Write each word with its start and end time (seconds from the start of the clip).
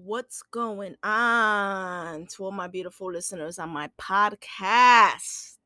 What's 0.00 0.42
going 0.42 0.94
on 1.02 2.26
to 2.26 2.44
all 2.44 2.52
my 2.52 2.68
beautiful 2.68 3.10
listeners 3.10 3.58
on 3.58 3.70
my 3.70 3.90
podcast? 3.98 5.56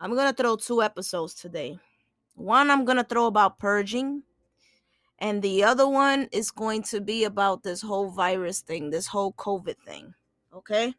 I'm 0.00 0.12
going 0.16 0.26
to 0.26 0.34
throw 0.34 0.56
two 0.56 0.82
episodes 0.82 1.34
today. 1.34 1.78
One, 2.34 2.68
I'm 2.68 2.84
going 2.84 2.96
to 2.96 3.04
throw 3.04 3.26
about 3.26 3.60
purging, 3.60 4.24
and 5.20 5.40
the 5.40 5.62
other 5.62 5.86
one 5.86 6.30
is 6.32 6.50
going 6.50 6.82
to 6.90 7.00
be 7.00 7.22
about 7.22 7.62
this 7.62 7.80
whole 7.80 8.10
virus 8.10 8.58
thing, 8.58 8.90
this 8.90 9.06
whole 9.06 9.32
COVID 9.34 9.76
thing. 9.86 10.14
Okay? 10.52 10.92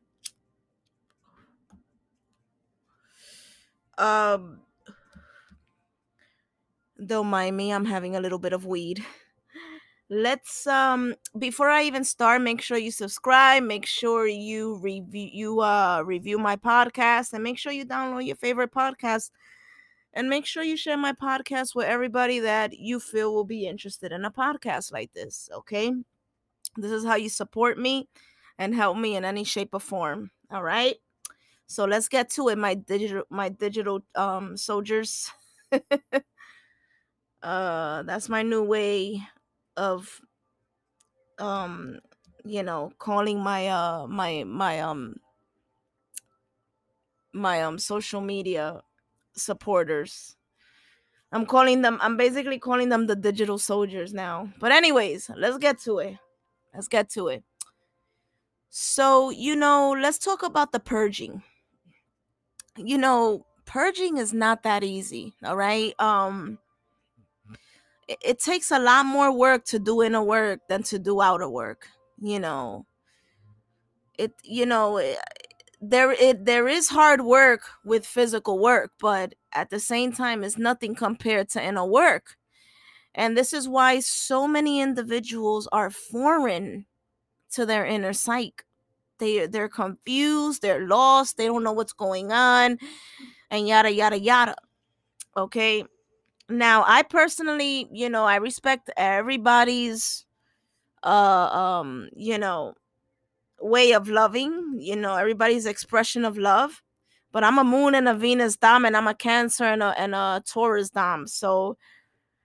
Um, 3.98 4.62
don't 7.06 7.28
mind 7.28 7.58
me, 7.58 7.74
I'm 7.74 7.84
having 7.84 8.16
a 8.16 8.22
little 8.22 8.40
bit 8.40 8.54
of 8.54 8.66
weed 8.66 9.04
let's 10.14 10.68
um 10.68 11.16
before 11.40 11.70
i 11.70 11.84
even 11.84 12.04
start 12.04 12.42
make 12.42 12.62
sure 12.62 12.78
you 12.78 12.92
subscribe 12.92 13.64
make 13.64 13.86
sure 13.86 14.28
you 14.28 14.76
review 14.78 15.30
you 15.34 15.60
uh 15.62 16.04
review 16.06 16.38
my 16.38 16.56
podcast 16.56 17.34
and 17.34 17.44
make 17.44 17.58
sure 17.58 17.72
you 17.72 17.86
download 17.86 18.26
your 18.26 18.36
favorite 18.36 18.72
podcast. 18.72 19.32
And 20.16 20.30
make 20.30 20.46
sure 20.46 20.62
you 20.62 20.78
share 20.78 20.96
my 20.96 21.14
podcast 21.14 21.74
with 21.74 21.88
everybody 21.88 22.38
that 22.42 22.78
you 22.78 23.00
feel 23.00 23.34
will 23.34 23.46
be 23.46 23.66
interested 23.66 24.12
in 24.12 24.26
a 24.26 24.30
podcast 24.32 24.92
like 24.92 25.12
this 25.14 25.50
okay? 25.52 25.92
This 26.78 26.92
is 26.92 27.04
how 27.04 27.16
you 27.16 27.30
support 27.30 27.80
me 27.80 28.08
and 28.60 28.76
help 28.76 28.96
me 28.96 29.16
in 29.16 29.26
any 29.26 29.44
shape 29.44 29.70
or 29.74 29.80
form 29.80 30.30
all 30.52 30.62
right? 30.62 30.98
So 31.66 31.86
let's 31.86 32.08
get 32.08 32.30
to 32.32 32.50
it 32.50 32.58
my 32.60 32.76
digital 32.76 33.24
my 33.32 33.50
digital 33.50 34.04
um 34.16 34.58
soldiers. 34.58 35.32
Uh 37.42 38.04
that's 38.04 38.30
my 38.30 38.42
new 38.42 38.64
way 38.64 39.22
of 39.78 40.22
um 41.40 42.00
you 42.46 42.64
know 42.64 42.92
calling 43.00 43.40
my 43.40 43.68
uh 43.68 44.06
my 44.08 44.44
my 44.46 44.80
um 44.82 45.16
my 47.34 47.62
um 47.64 47.80
social 47.80 48.22
media 48.22 48.82
supporters. 49.36 50.36
I'm 51.32 51.48
calling 51.48 51.82
them 51.82 51.98
i'm 52.02 52.16
basically 52.18 52.60
calling 52.60 52.90
them 52.90 53.08
the 53.08 53.16
digital 53.16 53.58
soldiers 53.58 54.14
now. 54.14 54.50
But 54.60 54.72
anyways 54.72 55.30
let's 55.36 55.58
get 55.58 55.80
to 55.82 56.00
it. 56.00 56.18
Let's 56.74 56.88
get 56.88 57.10
to 57.12 57.28
it. 57.30 57.44
So 58.70 59.30
you 59.30 59.56
know 59.56 59.92
let's 59.92 60.18
talk 60.20 60.44
about 60.44 60.72
the 60.72 60.80
purging. 60.80 61.44
You 62.78 62.98
know 62.98 63.46
purging 63.66 64.18
is 64.18 64.34
not 64.34 64.64
that 64.64 64.84
easy 64.84 65.34
all 65.44 65.56
right? 65.56 66.00
Um 66.00 66.60
it, 68.22 68.40
takes 68.40 68.72
a 68.72 68.80
lot 68.80 69.06
more 69.06 69.32
work 69.36 69.66
to 69.66 69.80
do 69.80 70.02
inner 70.02 70.24
work 70.24 70.60
than 70.70 70.84
to 70.84 71.00
do 71.00 71.22
outer 71.22 71.50
work 71.50 71.88
you 72.24 72.40
know? 72.40 72.86
It 74.18 74.32
you 74.44 74.66
know 74.66 74.98
it, 74.98 75.18
there 75.82 76.12
it 76.12 76.46
there 76.46 76.68
is 76.68 76.90
hard 76.90 77.22
work 77.22 77.62
with 77.84 78.06
physical 78.06 78.60
work 78.60 78.92
but 79.00 79.36
at 79.52 79.70
the 79.70 79.80
same 79.80 80.14
time 80.14 80.44
it's 80.44 80.58
nothing 80.58 80.96
compared 80.96 81.50
to 81.50 81.64
inner 81.64 81.86
work. 81.86 82.38
And 83.16 83.38
this 83.38 83.54
is 83.54 83.68
why 83.68 84.00
so 84.00 84.48
many 84.48 84.82
individuals 84.82 85.68
are 85.72 85.90
foreign 85.90 86.86
to 87.52 87.66
their 87.66 87.86
inner 87.86 88.14
psyche. 88.14 88.64
They 89.20 89.48
they're 89.48 89.70
confused 89.70 90.62
they're 90.62 90.88
lost 90.88 91.38
they 91.38 91.46
don't 91.46 91.64
know 91.64 91.74
what's 91.74 91.94
going 91.94 92.32
on 92.32 92.78
and 93.52 93.68
yada 93.68 93.92
yada 93.92 94.20
yada 94.20 94.56
okay 95.38 95.84
now 96.50 96.84
i 96.88 97.02
personally 97.04 97.88
you 97.92 98.10
know 98.10 98.26
i 98.26 98.36
respect 98.36 98.90
everybody's 98.98 100.26
uh 101.04 101.08
um 101.88 102.10
you 102.16 102.38
know 102.38 102.74
way 103.62 103.94
of 103.94 104.10
loving 104.10 104.76
you 104.80 104.96
know 104.96 105.16
everybody's 105.16 105.66
expression 105.66 106.26
of 106.26 106.38
love 106.38 106.82
but 107.32 107.44
i'm 107.44 107.58
a 107.60 107.64
moon 107.64 107.96
and 107.96 108.08
a 108.10 108.14
venus 108.14 108.58
dom 108.58 108.86
and 108.86 108.98
i'm 108.98 109.08
a 109.08 109.16
cancer 109.16 109.64
and 109.66 109.84
a, 109.84 109.94
and 110.00 110.16
a 110.16 110.44
taurus 110.46 110.90
dom 110.90 111.28
so 111.28 111.78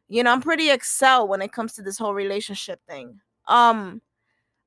you 0.08 0.22
know 0.22 0.32
i'm 0.32 0.42
pretty 0.42 0.70
excel 0.70 1.26
when 1.28 1.42
it 1.42 1.53
comes 1.53 1.72
to 1.75 1.82
this 1.82 1.98
whole 1.98 2.14
relationship 2.14 2.81
thing. 2.88 3.20
Um 3.48 4.03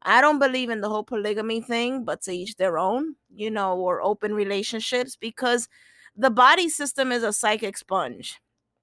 i 0.03 0.21
don't 0.21 0.39
believe 0.39 0.69
in 0.69 0.81
the 0.81 0.89
whole 0.89 1.03
polygamy 1.03 1.61
thing 1.61 2.03
but 2.05 2.21
to 2.23 2.31
each 2.31 2.55
their 2.57 2.77
own 2.77 3.15
you 3.33 3.51
know 3.51 3.77
or 3.77 4.01
open 4.01 4.33
relationships 4.33 5.15
because 5.15 5.67
the 6.15 6.31
body 6.31 6.69
system 6.69 7.11
is 7.11 7.23
a 7.23 7.33
psychic 7.33 7.77
sponge 7.77 8.39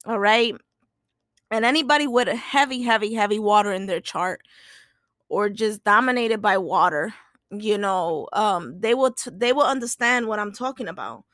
all 0.06 0.18
right. 0.18 0.54
And 1.50 1.64
anybody 1.64 2.06
with 2.06 2.28
a 2.28 2.36
heavy, 2.36 2.82
heavy, 2.82 3.14
heavy 3.14 3.38
water 3.38 3.72
in 3.72 3.86
their 3.86 4.00
chart 4.00 4.42
or 5.28 5.48
just 5.48 5.84
dominated 5.84 6.42
by 6.42 6.58
water, 6.58 7.14
you 7.50 7.78
know, 7.78 8.28
um, 8.34 8.80
they 8.80 8.94
will 8.94 9.12
t- 9.12 9.30
they 9.32 9.52
will 9.52 9.64
understand 9.66 10.26
what 10.28 10.38
I'm 10.38 10.52
talking 10.52 10.88
about. 10.88 11.24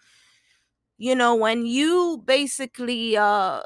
You 0.99 1.15
know, 1.15 1.35
when 1.35 1.67
you 1.67 2.23
basically 2.25 3.17
uh 3.17 3.63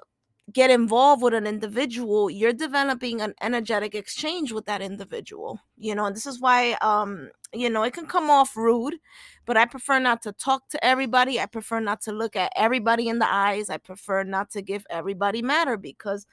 get 0.53 0.71
involved 0.71 1.23
with 1.23 1.35
an 1.35 1.47
individual, 1.47 2.31
you're 2.31 2.53
developing 2.55 3.21
an 3.21 3.35
energetic 3.43 3.95
exchange 3.95 4.53
with 4.53 4.67
that 4.67 4.83
individual. 4.83 5.61
You 5.77 5.95
know, 5.95 6.07
and 6.07 6.17
this 6.17 6.27
is 6.27 6.41
why 6.41 6.73
um, 6.83 7.31
you 7.53 7.71
know, 7.71 7.83
it 7.83 7.95
can 7.95 8.07
come 8.07 8.31
off 8.31 8.57
rude, 8.57 8.97
but 9.47 9.57
I 9.57 9.65
prefer 9.65 9.99
not 9.99 10.23
to 10.23 10.33
talk 10.33 10.69
to 10.71 10.85
everybody. 10.85 11.41
I 11.41 11.47
prefer 11.47 11.81
not 11.81 12.03
to 12.03 12.13
look 12.13 12.37
at 12.37 12.53
everybody 12.57 13.09
in 13.09 13.19
the 13.19 13.33
eyes. 13.33 13.71
I 13.71 13.79
prefer 13.79 14.23
not 14.25 14.51
to 14.51 14.63
give 14.63 14.87
everybody 14.91 15.43
matter 15.43 15.77
because 15.77 16.27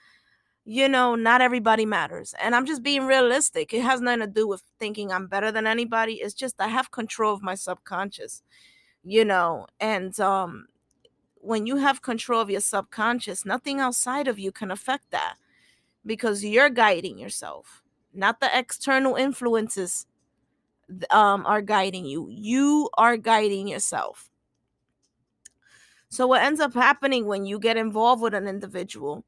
you 0.65 0.89
know, 0.89 1.13
not 1.13 1.41
everybody 1.41 1.85
matters. 1.85 2.33
And 2.41 2.55
I'm 2.55 2.65
just 2.65 2.81
being 2.81 3.05
realistic. 3.05 3.71
It 3.73 3.83
has 3.83 4.01
nothing 4.01 4.21
to 4.21 4.27
do 4.27 4.47
with 4.47 4.63
thinking 4.79 5.11
I'm 5.11 5.27
better 5.27 5.51
than 5.51 5.67
anybody. 5.67 6.15
It's 6.15 6.33
just 6.33 6.55
I 6.59 6.67
have 6.69 6.89
control 6.91 7.33
of 7.33 7.43
my 7.43 7.53
subconscious, 7.53 8.41
you 9.03 9.25
know, 9.25 9.67
and 9.79 10.19
um 10.19 10.67
when 11.35 11.67
you 11.67 11.77
have 11.77 12.01
control 12.01 12.41
of 12.41 12.49
your 12.49 12.61
subconscious, 12.61 13.45
nothing 13.45 13.79
outside 13.79 14.27
of 14.27 14.39
you 14.39 14.51
can 14.51 14.71
affect 14.71 15.11
that 15.11 15.35
because 16.05 16.43
you're 16.43 16.69
guiding 16.69 17.19
yourself, 17.19 17.83
not 18.13 18.39
the 18.39 18.49
external 18.57 19.15
influences 19.15 20.07
um, 21.11 21.45
are 21.45 21.61
guiding 21.61 22.05
you. 22.05 22.27
You 22.29 22.89
are 22.97 23.17
guiding 23.17 23.67
yourself. 23.67 24.29
So, 26.09 26.27
what 26.27 26.43
ends 26.43 26.59
up 26.59 26.73
happening 26.73 27.25
when 27.25 27.45
you 27.45 27.59
get 27.59 27.77
involved 27.77 28.21
with 28.21 28.33
an 28.33 28.47
individual, 28.47 29.25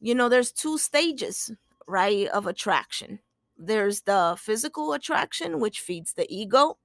you 0.00 0.14
know, 0.14 0.28
there's 0.28 0.52
two 0.52 0.78
stages, 0.78 1.50
right, 1.86 2.26
of 2.28 2.46
attraction. 2.46 3.20
There's 3.56 4.02
the 4.02 4.36
physical 4.38 4.92
attraction, 4.92 5.60
which 5.60 5.80
feeds 5.80 6.14
the 6.14 6.26
ego, 6.34 6.78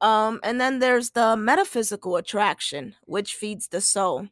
um, 0.00 0.40
and 0.42 0.60
then 0.60 0.78
there's 0.78 1.10
the 1.10 1.36
metaphysical 1.36 2.16
attraction, 2.16 2.94
which 3.04 3.34
feeds 3.34 3.68
the 3.68 3.80
soul. 3.80 4.28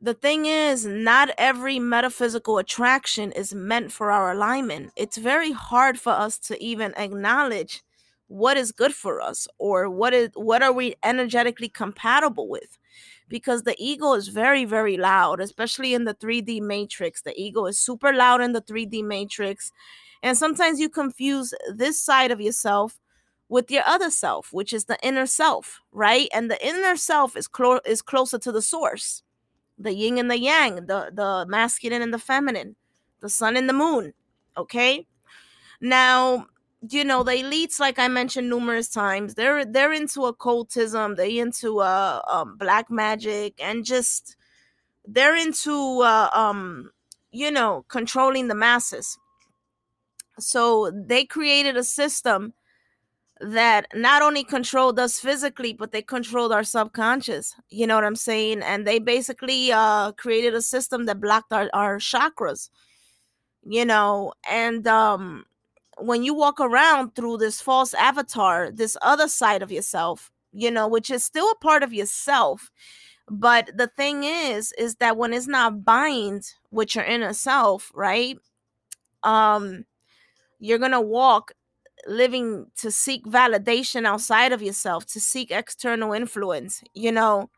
The 0.00 0.14
thing 0.14 0.46
is, 0.46 0.86
not 0.86 1.30
every 1.36 1.78
metaphysical 1.80 2.58
attraction 2.58 3.32
is 3.32 3.52
meant 3.54 3.90
for 3.90 4.12
our 4.12 4.30
alignment. 4.30 4.92
It's 4.96 5.16
very 5.16 5.50
hard 5.52 5.98
for 5.98 6.12
us 6.12 6.38
to 6.40 6.62
even 6.62 6.94
acknowledge 6.96 7.82
what 8.28 8.56
is 8.56 8.70
good 8.72 8.94
for 8.94 9.20
us 9.20 9.48
or 9.58 9.88
what 9.90 10.12
is 10.12 10.28
what 10.34 10.62
are 10.62 10.72
we 10.72 10.94
energetically 11.02 11.68
compatible 11.68 12.46
with 12.46 12.78
because 13.26 13.62
the 13.62 13.74
ego 13.78 14.12
is 14.12 14.28
very 14.28 14.66
very 14.66 14.98
loud 14.98 15.40
especially 15.40 15.94
in 15.94 16.04
the 16.04 16.12
3D 16.12 16.60
matrix 16.60 17.22
the 17.22 17.32
ego 17.40 17.64
is 17.64 17.78
super 17.78 18.12
loud 18.12 18.42
in 18.42 18.52
the 18.52 18.60
3D 18.60 19.02
matrix 19.02 19.72
and 20.22 20.36
sometimes 20.36 20.78
you 20.78 20.90
confuse 20.90 21.54
this 21.74 21.98
side 22.02 22.30
of 22.30 22.38
yourself 22.40 22.98
with 23.48 23.70
your 23.70 23.82
other 23.86 24.10
self, 24.10 24.52
which 24.52 24.72
is 24.72 24.84
the 24.84 24.98
inner 25.02 25.26
self, 25.26 25.80
right? 25.92 26.28
And 26.34 26.50
the 26.50 26.66
inner 26.66 26.96
self 26.96 27.36
is 27.36 27.48
clo- 27.48 27.80
is 27.86 28.02
closer 28.02 28.38
to 28.38 28.52
the 28.52 28.60
source, 28.60 29.22
the 29.78 29.94
yin 29.94 30.18
and 30.18 30.30
the 30.30 30.38
yang, 30.38 30.86
the 30.86 31.10
the 31.12 31.46
masculine 31.48 32.02
and 32.02 32.12
the 32.12 32.18
feminine, 32.18 32.76
the 33.20 33.28
sun 33.28 33.56
and 33.56 33.68
the 33.68 33.72
moon. 33.72 34.12
Okay, 34.56 35.06
now 35.80 36.46
you 36.90 37.04
know 37.04 37.22
the 37.22 37.32
elites, 37.32 37.80
like 37.80 37.98
I 37.98 38.08
mentioned 38.08 38.48
numerous 38.50 38.88
times, 38.88 39.34
they're 39.34 39.64
they're 39.64 39.92
into 39.92 40.26
occultism, 40.26 41.16
they 41.16 41.38
into 41.38 41.80
uh 41.80 42.22
um, 42.28 42.56
black 42.56 42.90
magic, 42.90 43.54
and 43.60 43.84
just 43.84 44.36
they're 45.06 45.36
into 45.36 46.02
uh, 46.02 46.30
um 46.32 46.90
you 47.32 47.50
know 47.50 47.84
controlling 47.88 48.48
the 48.48 48.54
masses. 48.54 49.18
So 50.38 50.90
they 50.90 51.24
created 51.24 51.76
a 51.76 51.84
system 51.84 52.54
that 53.40 53.86
not 53.94 54.22
only 54.22 54.42
controlled 54.44 54.98
us 54.98 55.20
physically 55.20 55.72
but 55.72 55.92
they 55.92 56.02
controlled 56.02 56.52
our 56.52 56.64
subconscious 56.64 57.54
you 57.70 57.86
know 57.86 57.94
what 57.94 58.04
i'm 58.04 58.16
saying? 58.16 58.62
And 58.62 58.86
they 58.86 58.98
basically 58.98 59.72
uh 59.72 60.12
created 60.12 60.54
a 60.54 60.62
system 60.62 61.06
that 61.06 61.20
blocked 61.20 61.52
our, 61.52 61.70
our 61.72 61.98
chakras 61.98 62.68
you 63.64 63.84
know? 63.84 64.32
And 64.48 64.86
um 64.86 65.44
when 65.98 66.22
you 66.22 66.34
walk 66.34 66.60
around 66.60 67.14
through 67.14 67.38
this 67.38 67.60
false 67.60 67.94
avatar 67.94 68.70
this 68.70 68.96
other 69.02 69.28
side 69.28 69.62
of 69.62 69.72
yourself 69.72 70.30
you 70.52 70.70
know 70.70 70.86
which 70.88 71.10
is 71.10 71.24
still 71.24 71.50
a 71.50 71.56
part 71.56 71.82
of 71.82 71.92
yourself 71.92 72.70
but 73.28 73.70
the 73.76 73.88
thing 73.88 74.24
is 74.24 74.72
is 74.78 74.96
that 74.96 75.16
when 75.16 75.32
it's 75.32 75.48
not 75.48 75.84
bind 75.84 76.44
with 76.70 76.94
your 76.94 77.04
inner 77.04 77.32
self 77.32 77.90
right 77.94 78.38
um 79.22 79.84
you're 80.60 80.78
to 80.78 81.00
walk 81.00 81.52
living 82.06 82.66
to 82.76 82.90
seek 82.90 83.24
validation 83.24 84.06
outside 84.06 84.52
of 84.52 84.62
yourself, 84.62 85.06
to 85.06 85.20
seek 85.20 85.50
external 85.50 86.12
influence, 86.12 86.82
you 86.94 87.12
know. 87.12 87.50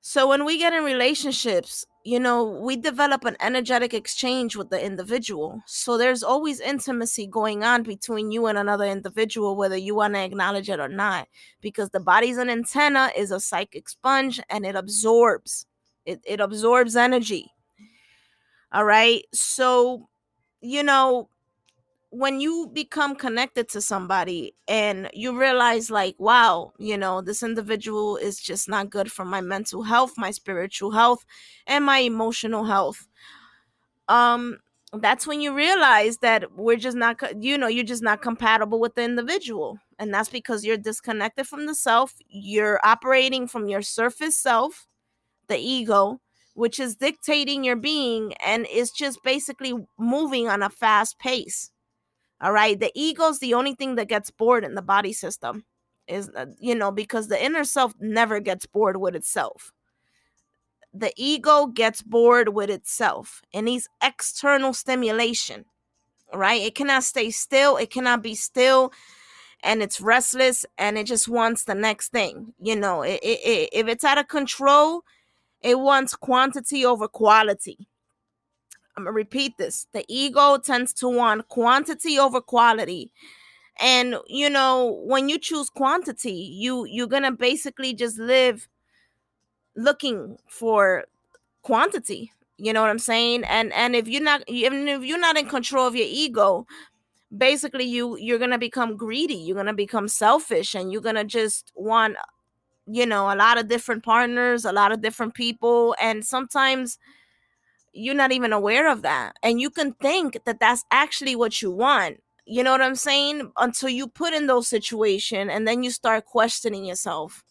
So 0.00 0.28
when 0.28 0.44
we 0.44 0.58
get 0.58 0.72
in 0.72 0.84
relationships, 0.84 1.84
you 2.04 2.18
know, 2.18 2.44
we 2.44 2.76
develop 2.76 3.24
an 3.24 3.36
energetic 3.40 3.92
exchange 3.92 4.56
with 4.56 4.70
the 4.70 4.82
individual. 4.82 5.60
So 5.66 5.98
there's 5.98 6.22
always 6.22 6.60
intimacy 6.60 7.26
going 7.26 7.64
on 7.64 7.82
between 7.82 8.30
you 8.30 8.46
and 8.46 8.56
another 8.56 8.86
individual, 8.86 9.56
whether 9.56 9.76
you 9.76 9.94
want 9.94 10.14
to 10.14 10.24
acknowledge 10.24 10.70
it 10.70 10.80
or 10.80 10.88
not, 10.88 11.28
because 11.60 11.90
the 11.90 12.00
body's 12.00 12.38
an 12.38 12.48
antenna, 12.48 13.10
is 13.14 13.30
a 13.30 13.40
psychic 13.40 13.88
sponge, 13.88 14.40
and 14.48 14.64
it 14.64 14.76
absorbs. 14.76 15.66
It, 16.06 16.20
it 16.24 16.40
absorbs 16.40 16.96
energy. 16.96 17.52
All 18.72 18.84
right. 18.84 19.24
So, 19.34 20.08
you 20.62 20.82
know, 20.82 21.28
when 22.10 22.40
you 22.40 22.70
become 22.72 23.14
connected 23.14 23.68
to 23.68 23.80
somebody 23.80 24.54
and 24.66 25.10
you 25.12 25.38
realize 25.38 25.90
like 25.90 26.14
wow 26.18 26.72
you 26.78 26.96
know 26.96 27.20
this 27.20 27.42
individual 27.42 28.16
is 28.16 28.40
just 28.40 28.68
not 28.68 28.88
good 28.90 29.12
for 29.12 29.24
my 29.24 29.40
mental 29.40 29.82
health 29.82 30.14
my 30.16 30.30
spiritual 30.30 30.90
health 30.90 31.24
and 31.66 31.84
my 31.84 31.98
emotional 31.98 32.64
health 32.64 33.06
um 34.08 34.58
that's 34.94 35.26
when 35.26 35.42
you 35.42 35.54
realize 35.54 36.18
that 36.18 36.50
we're 36.56 36.76
just 36.76 36.96
not 36.96 37.20
you 37.42 37.58
know 37.58 37.66
you're 37.66 37.84
just 37.84 38.02
not 38.02 38.22
compatible 38.22 38.80
with 38.80 38.94
the 38.94 39.02
individual 39.02 39.78
and 39.98 40.14
that's 40.14 40.30
because 40.30 40.64
you're 40.64 40.78
disconnected 40.78 41.46
from 41.46 41.66
the 41.66 41.74
self 41.74 42.14
you're 42.28 42.80
operating 42.84 43.46
from 43.46 43.68
your 43.68 43.82
surface 43.82 44.36
self 44.36 44.86
the 45.48 45.58
ego 45.58 46.20
which 46.54 46.80
is 46.80 46.96
dictating 46.96 47.64
your 47.64 47.76
being 47.76 48.32
and 48.44 48.66
is 48.72 48.90
just 48.90 49.22
basically 49.22 49.74
moving 49.98 50.48
on 50.48 50.62
a 50.62 50.70
fast 50.70 51.18
pace 51.18 51.70
all 52.40 52.52
right. 52.52 52.78
The 52.78 52.92
ego's 52.94 53.38
the 53.38 53.54
only 53.54 53.74
thing 53.74 53.96
that 53.96 54.08
gets 54.08 54.30
bored 54.30 54.64
in 54.64 54.74
the 54.74 54.82
body 54.82 55.12
system, 55.12 55.64
is, 56.06 56.30
uh, 56.36 56.46
you 56.58 56.74
know, 56.74 56.90
because 56.90 57.28
the 57.28 57.42
inner 57.42 57.64
self 57.64 57.92
never 58.00 58.40
gets 58.40 58.66
bored 58.66 58.96
with 58.96 59.14
itself. 59.14 59.72
The 60.94 61.12
ego 61.16 61.66
gets 61.66 62.02
bored 62.02 62.50
with 62.50 62.70
itself 62.70 63.42
and 63.52 63.66
needs 63.66 63.88
external 64.02 64.72
stimulation, 64.72 65.64
right? 66.32 66.62
It 66.62 66.74
cannot 66.74 67.04
stay 67.04 67.30
still, 67.30 67.76
it 67.76 67.90
cannot 67.90 68.22
be 68.22 68.34
still, 68.34 68.92
and 69.62 69.82
it's 69.82 70.00
restless 70.00 70.64
and 70.78 70.96
it 70.96 71.04
just 71.04 71.28
wants 71.28 71.64
the 71.64 71.74
next 71.74 72.10
thing. 72.10 72.54
You 72.60 72.76
know, 72.76 73.02
it, 73.02 73.20
it, 73.22 73.40
it, 73.44 73.68
if 73.72 73.88
it's 73.88 74.04
out 74.04 74.18
of 74.18 74.28
control, 74.28 75.02
it 75.60 75.78
wants 75.78 76.14
quantity 76.14 76.86
over 76.86 77.08
quality 77.08 77.88
I'm 78.98 79.04
gonna 79.04 79.12
repeat 79.12 79.56
this. 79.58 79.86
The 79.92 80.04
ego 80.08 80.58
tends 80.58 80.92
to 80.94 81.08
want 81.08 81.46
quantity 81.48 82.18
over 82.18 82.40
quality. 82.40 83.12
And 83.80 84.16
you 84.26 84.50
know, 84.50 85.00
when 85.04 85.28
you 85.28 85.38
choose 85.38 85.70
quantity, 85.70 86.32
you 86.32 86.84
you're 86.84 87.06
gonna 87.06 87.30
basically 87.30 87.94
just 87.94 88.18
live 88.18 88.68
looking 89.76 90.36
for 90.48 91.04
quantity. 91.62 92.32
You 92.56 92.72
know 92.72 92.80
what 92.80 92.90
I'm 92.90 92.98
saying? 92.98 93.44
And 93.44 93.72
and 93.72 93.94
if 93.94 94.08
you're 94.08 94.22
not 94.22 94.42
even 94.48 94.88
if 94.88 95.04
you're 95.04 95.20
not 95.20 95.38
in 95.38 95.46
control 95.46 95.86
of 95.86 95.94
your 95.94 96.08
ego, 96.10 96.66
basically 97.36 97.84
you 97.84 98.16
you're 98.18 98.40
gonna 98.40 98.58
become 98.58 98.96
greedy, 98.96 99.36
you're 99.36 99.56
gonna 99.56 99.74
become 99.74 100.08
selfish, 100.08 100.74
and 100.74 100.90
you're 100.92 101.02
gonna 101.02 101.24
just 101.24 101.70
want 101.76 102.16
you 102.86 103.06
know 103.06 103.32
a 103.32 103.36
lot 103.36 103.58
of 103.58 103.68
different 103.68 104.02
partners, 104.02 104.64
a 104.64 104.72
lot 104.72 104.90
of 104.90 105.02
different 105.02 105.34
people, 105.34 105.94
and 106.00 106.26
sometimes 106.26 106.98
you're 107.92 108.14
not 108.14 108.32
even 108.32 108.52
aware 108.52 108.90
of 108.90 109.02
that 109.02 109.36
and 109.42 109.60
you 109.60 109.70
can 109.70 109.92
think 109.94 110.38
that 110.44 110.60
that's 110.60 110.84
actually 110.90 111.36
what 111.36 111.60
you 111.62 111.70
want 111.70 112.22
you 112.46 112.62
know 112.62 112.72
what 112.72 112.82
i'm 112.82 112.94
saying 112.94 113.50
until 113.58 113.88
you 113.88 114.06
put 114.06 114.32
in 114.32 114.46
those 114.46 114.68
situation 114.68 115.50
and 115.50 115.66
then 115.66 115.82
you 115.82 115.90
start 115.90 116.24
questioning 116.24 116.84
yourself 116.84 117.44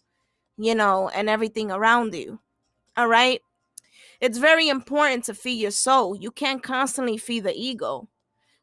you 0.56 0.74
know 0.74 1.08
and 1.10 1.28
everything 1.28 1.70
around 1.70 2.14
you 2.14 2.40
all 2.96 3.08
right 3.08 3.40
it's 4.20 4.38
very 4.38 4.68
important 4.68 5.24
to 5.24 5.34
feed 5.34 5.60
your 5.60 5.70
soul. 5.70 6.16
You 6.16 6.30
can't 6.30 6.62
constantly 6.62 7.16
feed 7.16 7.44
the 7.44 7.54
ego. 7.54 8.08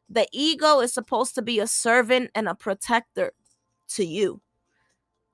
The 0.08 0.28
ego 0.32 0.80
is 0.80 0.92
supposed 0.92 1.34
to 1.34 1.42
be 1.42 1.58
a 1.58 1.66
servant 1.66 2.30
and 2.34 2.48
a 2.48 2.54
protector 2.54 3.32
to 3.88 4.04
you. 4.04 4.42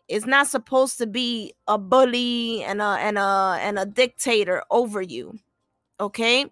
It's 0.09 0.27
not 0.27 0.47
supposed 0.47 0.99
to 0.99 1.07
be 1.07 1.55
a 1.67 1.79
bully 1.79 2.63
and 2.63 2.81
a 2.81 2.97
and 3.01 3.19
a 3.19 3.59
and 3.61 3.79
a 3.79 3.87
dictator 3.87 4.63
over 4.71 5.01
you 5.03 5.39
okay? 6.03 6.47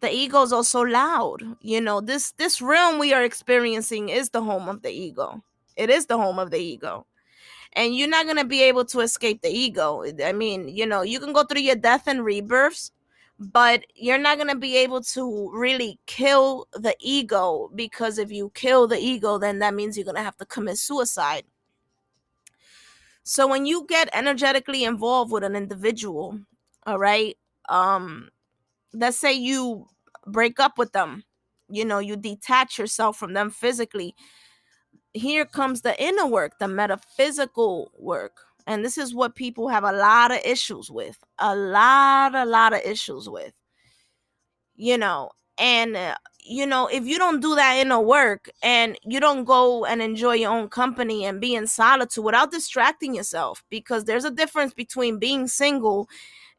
The 0.00 0.10
ego 0.10 0.42
is 0.42 0.52
also 0.52 0.80
loud 0.80 1.42
you 1.60 1.80
know 1.80 2.00
this 2.00 2.32
this 2.32 2.62
realm 2.62 2.98
we 2.98 3.12
are 3.12 3.22
experiencing 3.22 4.08
is 4.08 4.30
the 4.30 4.42
home 4.42 4.68
of 4.68 4.82
the 4.82 4.90
ego. 4.90 5.42
It 5.76 5.90
is 5.90 6.06
the 6.06 6.16
home 6.16 6.38
of 6.38 6.50
the 6.50 6.58
ego. 6.58 7.06
And 7.74 7.94
you're 7.94 8.08
not 8.08 8.24
going 8.24 8.36
to 8.36 8.44
be 8.44 8.62
able 8.64 8.84
to 8.86 9.00
escape 9.00 9.42
the 9.42 9.50
ego. 9.50 10.04
I 10.24 10.32
mean 10.32 10.68
you 10.68 10.86
know 10.86 11.02
you 11.02 11.20
can 11.20 11.32
go 11.32 11.44
through 11.44 11.62
your 11.62 11.76
death 11.76 12.06
and 12.06 12.24
rebirths 12.24 12.92
but 13.38 13.84
you're 13.94 14.18
not 14.18 14.36
going 14.36 14.50
to 14.50 14.56
be 14.56 14.76
able 14.76 15.00
to 15.00 15.50
really 15.54 15.98
kill 16.04 16.68
the 16.72 16.94
ego 17.00 17.70
because 17.74 18.18
if 18.18 18.30
you 18.30 18.50
kill 18.54 18.86
the 18.86 18.98
ego 18.98 19.38
then 19.38 19.58
that 19.60 19.74
means 19.74 19.96
you're 19.96 20.04
going 20.04 20.16
to 20.16 20.22
have 20.22 20.36
to 20.36 20.44
commit 20.46 20.76
suicide. 20.76 21.44
So 23.22 23.46
when 23.46 23.64
you 23.64 23.86
get 23.86 24.10
energetically 24.12 24.84
involved 24.84 25.30
with 25.30 25.44
an 25.44 25.56
individual 25.56 26.40
all 26.86 26.98
right 26.98 27.36
um 27.68 28.30
let's 28.92 29.18
say 29.18 29.32
you 29.32 29.86
break 30.26 30.60
up 30.60 30.78
with 30.78 30.92
them 30.92 31.24
you 31.70 31.84
know 31.84 31.98
you 31.98 32.16
detach 32.16 32.78
yourself 32.78 33.16
from 33.16 33.32
them 33.32 33.50
physically 33.50 34.14
here 35.12 35.44
comes 35.44 35.82
the 35.82 36.00
inner 36.02 36.26
work 36.26 36.58
the 36.58 36.68
metaphysical 36.68 37.92
work. 37.98 38.38
And 38.66 38.84
this 38.84 38.98
is 38.98 39.14
what 39.14 39.34
people 39.34 39.68
have 39.68 39.84
a 39.84 39.92
lot 39.92 40.30
of 40.30 40.38
issues 40.44 40.90
with 40.90 41.18
a 41.38 41.56
lot 41.56 42.34
a 42.34 42.44
lot 42.44 42.72
of 42.72 42.80
issues 42.84 43.28
with 43.28 43.52
you 44.74 44.98
know. 44.98 45.30
And 45.58 45.96
uh, 45.96 46.14
you 46.42 46.66
know 46.66 46.86
if 46.86 47.04
you 47.04 47.18
don't 47.18 47.40
do 47.40 47.54
that 47.54 47.76
inner 47.78 48.00
work 48.00 48.50
and 48.62 48.98
you 49.04 49.20
don't 49.20 49.44
go 49.44 49.84
and 49.84 50.00
enjoy 50.00 50.34
your 50.34 50.52
own 50.52 50.68
company 50.68 51.24
and 51.24 51.40
be 51.40 51.54
in 51.54 51.66
solitude 51.66 52.24
without 52.24 52.50
distracting 52.50 53.14
yourself 53.14 53.62
because 53.70 54.04
there's 54.04 54.24
a 54.24 54.30
difference 54.30 54.72
between 54.72 55.18
being 55.18 55.48
single 55.48 56.08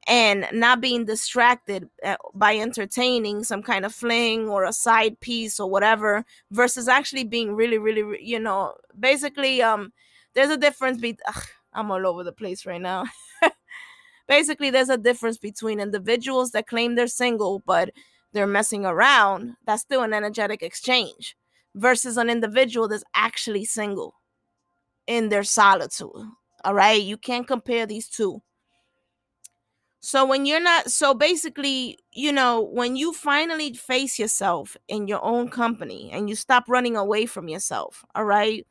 and 0.08 0.48
not 0.52 0.82
being 0.82 1.06
distracted 1.06 1.88
uh, 2.04 2.16
by 2.34 2.58
entertaining 2.58 3.44
some 3.44 3.62
kind 3.62 3.86
of 3.86 3.94
fling 3.94 4.50
or 4.50 4.64
a 4.64 4.74
side 4.74 5.20
piece 5.20 5.60
or 5.60 5.70
whatever 5.70 6.26
versus 6.52 6.88
actually 6.88 7.24
being 7.24 7.56
really 7.56 7.78
really 7.78 8.18
you 8.24 8.40
know 8.40 8.74
basically 9.00 9.62
um 9.62 9.94
there's 10.34 10.50
a 10.50 10.58
difference 10.58 11.00
be 11.00 11.18
ugh, 11.28 11.44
i'm 11.74 11.92
all 11.92 12.08
over 12.08 12.24
the 12.24 12.32
place 12.32 12.66
right 12.66 12.82
now. 12.82 13.06
Basically 14.28 14.70
there's 14.70 14.90
a 14.90 14.98
difference 14.98 15.38
between 15.38 15.80
individuals 15.80 16.52
that 16.52 16.68
claim 16.68 16.96
they're 16.96 17.08
single 17.08 17.62
but 17.66 17.92
they're 18.34 18.48
messing 18.48 18.86
around 18.86 19.56
that's 19.66 19.82
still 19.82 20.04
an 20.04 20.14
energetic 20.14 20.64
exchange 20.64 21.36
versus 21.76 22.18
an 22.18 22.30
individual 22.30 22.88
that's 22.88 23.04
actually 23.14 23.66
single 23.66 24.16
in 25.06 25.30
their 25.30 25.44
solitude 25.44 26.10
all 26.64 26.74
right 26.74 27.02
you 27.02 27.18
can't 27.18 27.48
compare 27.48 27.86
these 27.86 28.08
two 28.08 28.42
so 30.02 30.26
when 30.26 30.48
you're 30.48 30.60
not 30.60 30.90
so 30.90 31.14
basically, 31.14 32.00
you 32.12 32.32
know, 32.32 32.62
when 32.62 32.96
you 32.96 33.14
finally 33.14 33.74
face 33.74 34.18
yourself 34.18 34.76
in 34.88 35.08
your 35.08 35.24
own 35.24 35.48
company 35.48 36.10
and 36.12 36.28
you 36.28 36.36
stop 36.36 36.66
running 36.68 36.98
away 36.98 37.28
from 37.28 37.48
yourself, 37.48 38.04
all 38.16 38.26
right? 38.26 38.66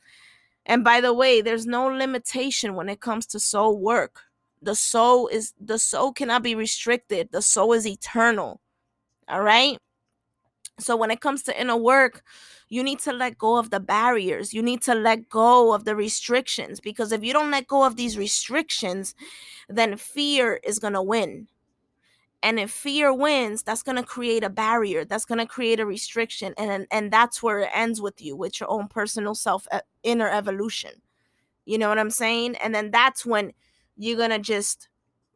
And 0.67 0.85
by 0.85 1.01
the 1.01 1.15
way, 1.15 1.41
there's 1.41 1.67
no 1.67 1.87
limitation 1.87 2.75
when 2.75 2.89
it 2.89 3.01
comes 3.01 3.27
to 3.29 3.41
soul 3.41 3.79
work. 3.79 4.23
The 4.63 4.75
soul 4.75 5.29
is 5.29 5.55
the 5.61 5.79
soul 5.79 6.13
cannot 6.13 6.43
be 6.43 6.55
restricted. 6.57 7.31
The 7.33 7.43
soul 7.43 7.73
is 7.75 7.87
eternal. 7.87 8.61
All 9.29 9.43
right? 9.43 9.79
So 10.81 10.97
when 10.97 11.11
it 11.11 11.21
comes 11.21 11.43
to 11.45 11.61
inner 11.61 11.77
work, 11.77 12.23
you 12.69 12.83
need 12.83 13.01
to 13.01 13.13
let 13.13 13.39
go 13.39 13.57
of 13.57 13.71
the 13.71 13.81
barriers. 13.81 14.55
You 14.55 14.63
need 14.63 14.83
to 14.83 14.95
let 14.95 15.29
go 15.29 15.73
of 15.75 15.85
the 15.85 15.97
restrictions 15.97 16.81
because 16.81 17.13
if 17.13 17.25
you 17.25 17.33
don't 17.33 17.51
let 17.51 17.67
go 17.67 17.85
of 17.85 17.97
these 17.97 18.17
restrictions, 18.19 19.15
then 19.69 19.97
fear 19.97 20.61
is 20.65 20.79
going 20.79 20.95
to 20.95 21.03
win. 21.03 21.49
And 22.43 22.59
if 22.59 22.71
fear 22.71 23.13
wins, 23.13 23.63
that's 23.63 23.83
going 23.83 23.97
to 23.97 24.03
create 24.03 24.43
a 24.45 24.51
barrier. 24.51 25.05
That's 25.05 25.27
going 25.27 25.39
to 25.39 25.47
create 25.47 25.79
a 25.81 25.87
restriction 25.87 26.55
and 26.57 26.87
and 26.91 27.13
that's 27.13 27.43
where 27.43 27.61
it 27.61 27.71
ends 27.75 28.01
with 28.01 28.21
you 28.23 28.35
with 28.35 28.61
your 28.61 28.71
own 28.71 28.89
personal 28.89 29.35
self 29.35 29.67
uh, 29.71 29.81
inner 30.03 30.29
evolution. 30.31 31.03
You 31.67 31.79
know 31.79 31.89
what 31.89 31.99
I'm 31.99 32.11
saying? 32.11 32.57
And 32.57 32.75
then 32.75 32.91
that's 32.91 33.27
when 33.27 33.53
you're 33.97 34.17
going 34.19 34.31
to 34.31 34.39
just 34.39 34.89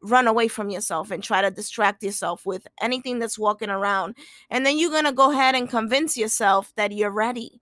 run 0.05 0.27
away 0.27 0.47
from 0.47 0.69
yourself 0.69 1.11
and 1.11 1.23
try 1.23 1.41
to 1.41 1.51
distract 1.51 2.03
yourself 2.03 2.45
with 2.45 2.67
anything 2.81 3.19
that's 3.19 3.39
walking 3.39 3.69
around. 3.69 4.15
And 4.49 4.65
then 4.65 4.77
you're 4.77 4.91
going 4.91 5.05
to 5.05 5.11
go 5.11 5.31
ahead 5.31 5.55
and 5.55 5.69
convince 5.69 6.17
yourself 6.17 6.71
that 6.75 6.91
you're 6.91 7.11
ready. 7.11 7.61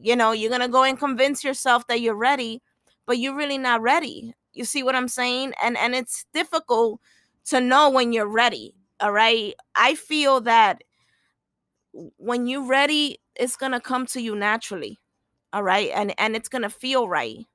You 0.00 0.16
know, 0.16 0.32
you're 0.32 0.50
going 0.50 0.60
to 0.60 0.68
go 0.68 0.82
and 0.82 0.98
convince 0.98 1.44
yourself 1.44 1.86
that 1.86 2.00
you're 2.00 2.14
ready, 2.14 2.62
but 3.06 3.18
you're 3.18 3.36
really 3.36 3.58
not 3.58 3.82
ready. 3.82 4.34
You 4.52 4.64
see 4.64 4.82
what 4.82 4.94
I'm 4.94 5.08
saying? 5.08 5.52
And 5.62 5.76
and 5.76 5.94
it's 5.94 6.26
difficult 6.32 7.00
to 7.46 7.60
know 7.60 7.90
when 7.90 8.12
you're 8.12 8.28
ready. 8.28 8.74
All 9.00 9.12
right? 9.12 9.54
I 9.74 9.94
feel 9.94 10.40
that 10.42 10.82
when 11.92 12.46
you're 12.46 12.66
ready, 12.66 13.18
it's 13.36 13.56
gonna 13.56 13.80
come 13.80 14.06
to 14.06 14.20
you 14.20 14.36
naturally 14.36 14.98
all 15.54 15.62
right 15.62 15.90
and 15.94 16.12
and 16.18 16.36
it's 16.36 16.48
gonna 16.48 16.68
feel 16.68 17.08
right 17.08 17.46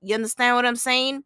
you 0.00 0.14
understand 0.14 0.54
what 0.54 0.64
i'm 0.64 0.76
saying 0.76 1.22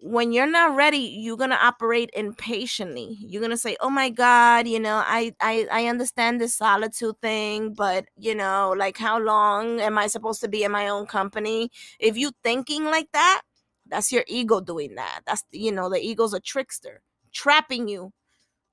when 0.00 0.32
you're 0.32 0.46
not 0.46 0.76
ready 0.76 0.98
you're 0.98 1.36
gonna 1.36 1.58
operate 1.60 2.10
impatiently. 2.14 3.16
You're 3.20 3.42
gonna 3.42 3.56
say 3.56 3.76
oh 3.80 3.90
my 3.90 4.10
god 4.10 4.68
you 4.68 4.78
know 4.80 5.02
I, 5.04 5.34
I 5.40 5.66
i 5.72 5.86
understand 5.86 6.40
this 6.40 6.54
solitude 6.56 7.16
thing 7.22 7.74
but 7.74 8.06
you 8.16 8.34
know 8.34 8.74
like 8.76 8.98
how 8.98 9.18
long 9.18 9.80
am 9.80 9.98
i 9.98 10.06
supposed 10.06 10.40
to 10.42 10.48
be 10.48 10.64
in 10.64 10.72
my 10.72 10.88
own 10.88 11.06
company? 11.06 11.70
If 11.98 12.16
you 12.16 12.32
thinking 12.44 12.84
like 12.84 13.08
that 13.12 13.42
that's 13.88 14.12
your 14.12 14.24
ego 14.28 14.60
doing 14.60 14.96
that. 14.96 15.20
That's 15.26 15.44
you 15.52 15.72
know 15.72 15.88
the 15.90 16.00
ego's 16.04 16.34
a 16.34 16.40
trickster 16.40 17.02
trapping 17.32 17.88
you 17.88 18.12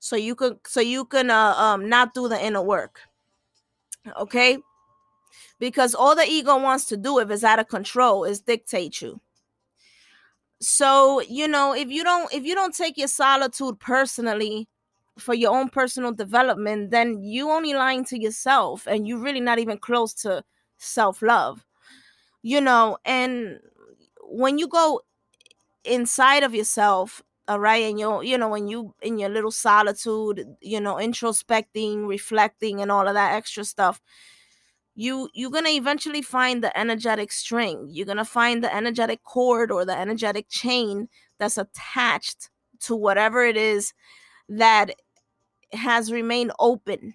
so 0.00 0.16
you 0.16 0.34
can 0.34 0.60
so 0.66 0.80
you 0.80 1.04
can 1.06 1.30
uh, 1.30 1.54
um 1.56 1.88
not 1.88 2.14
do 2.14 2.28
the 2.28 2.42
inner 2.44 2.62
work 2.62 3.00
okay? 4.16 4.58
Because 5.58 5.94
all 5.94 6.14
the 6.14 6.26
ego 6.26 6.56
wants 6.58 6.86
to 6.86 6.96
do 6.96 7.18
if 7.18 7.30
it's 7.30 7.44
out 7.44 7.58
of 7.58 7.68
control 7.68 8.24
is 8.24 8.40
dictate 8.40 9.00
you 9.02 9.20
so 10.60 11.20
you 11.22 11.46
know 11.48 11.74
if 11.74 11.88
you 11.90 12.02
don't 12.04 12.32
if 12.32 12.44
you 12.44 12.54
don't 12.54 12.74
take 12.74 12.96
your 12.96 13.08
solitude 13.08 13.78
personally 13.80 14.68
for 15.18 15.34
your 15.34 15.54
own 15.54 15.68
personal 15.68 16.12
development 16.12 16.90
then 16.90 17.22
you 17.22 17.50
only 17.50 17.74
lying 17.74 18.04
to 18.04 18.18
yourself 18.20 18.86
and 18.86 19.06
you're 19.06 19.18
really 19.18 19.40
not 19.40 19.58
even 19.58 19.78
close 19.78 20.14
to 20.14 20.42
self-love 20.78 21.64
you 22.42 22.60
know 22.60 22.96
and 23.04 23.58
when 24.24 24.58
you 24.58 24.68
go 24.68 25.00
inside 25.84 26.42
of 26.42 26.54
yourself 26.54 27.22
all 27.48 27.60
right 27.60 27.84
and 27.84 27.98
you 28.00 28.22
you 28.22 28.38
know 28.38 28.48
when 28.48 28.68
you 28.68 28.94
in 29.02 29.18
your 29.18 29.28
little 29.28 29.50
solitude 29.50 30.46
you 30.60 30.80
know 30.80 30.94
introspecting 30.96 32.08
reflecting 32.08 32.80
and 32.80 32.90
all 32.90 33.06
of 33.06 33.14
that 33.14 33.34
extra 33.34 33.64
stuff 33.64 34.00
you 34.94 35.28
you're 35.34 35.50
gonna 35.50 35.70
eventually 35.70 36.22
find 36.22 36.62
the 36.62 36.76
energetic 36.78 37.32
string. 37.32 37.88
You're 37.90 38.06
gonna 38.06 38.24
find 38.24 38.62
the 38.62 38.74
energetic 38.74 39.22
cord 39.24 39.70
or 39.70 39.84
the 39.84 39.96
energetic 39.98 40.48
chain 40.48 41.08
that's 41.38 41.58
attached 41.58 42.50
to 42.80 42.94
whatever 42.96 43.44
it 43.44 43.56
is 43.56 43.92
that 44.48 44.90
has 45.72 46.12
remained 46.12 46.52
open 46.58 47.14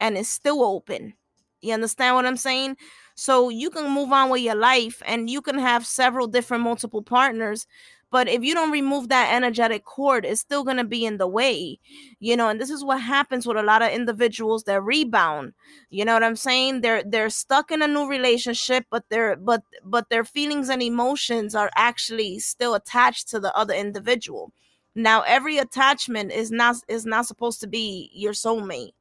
and 0.00 0.16
is 0.16 0.28
still 0.28 0.62
open. 0.62 1.14
You 1.60 1.74
understand 1.74 2.14
what 2.14 2.26
i'm 2.26 2.36
saying? 2.36 2.76
So 3.16 3.48
you 3.48 3.70
can 3.70 3.90
move 3.90 4.12
on 4.12 4.30
with 4.30 4.42
your 4.42 4.54
life 4.54 5.02
and 5.06 5.28
you 5.28 5.42
can 5.42 5.58
have 5.58 5.84
several 5.86 6.28
different 6.28 6.62
multiple 6.62 7.02
partners 7.02 7.66
but 8.10 8.28
if 8.28 8.42
you 8.42 8.54
don't 8.54 8.70
remove 8.70 9.08
that 9.08 9.34
energetic 9.34 9.84
cord, 9.84 10.24
it's 10.24 10.40
still 10.40 10.64
going 10.64 10.78
to 10.78 10.84
be 10.84 11.04
in 11.04 11.18
the 11.18 11.26
way, 11.26 11.78
you 12.20 12.36
know. 12.36 12.48
And 12.48 12.60
this 12.60 12.70
is 12.70 12.82
what 12.84 13.00
happens 13.00 13.46
with 13.46 13.56
a 13.56 13.62
lot 13.62 13.82
of 13.82 13.90
individuals 13.90 14.64
that 14.64 14.82
rebound. 14.82 15.52
You 15.90 16.04
know 16.04 16.14
what 16.14 16.24
I'm 16.24 16.36
saying? 16.36 16.80
They're 16.80 17.02
they're 17.04 17.30
stuck 17.30 17.70
in 17.70 17.82
a 17.82 17.88
new 17.88 18.08
relationship, 18.08 18.86
but 18.90 19.04
their 19.10 19.36
but 19.36 19.62
but 19.84 20.08
their 20.08 20.24
feelings 20.24 20.70
and 20.70 20.82
emotions 20.82 21.54
are 21.54 21.70
actually 21.76 22.38
still 22.38 22.74
attached 22.74 23.28
to 23.28 23.40
the 23.40 23.54
other 23.54 23.74
individual. 23.74 24.52
Now, 24.94 25.22
every 25.22 25.58
attachment 25.58 26.32
is 26.32 26.50
not 26.50 26.76
is 26.88 27.04
not 27.04 27.26
supposed 27.26 27.60
to 27.60 27.66
be 27.66 28.10
your 28.14 28.32
soulmate. 28.32 28.92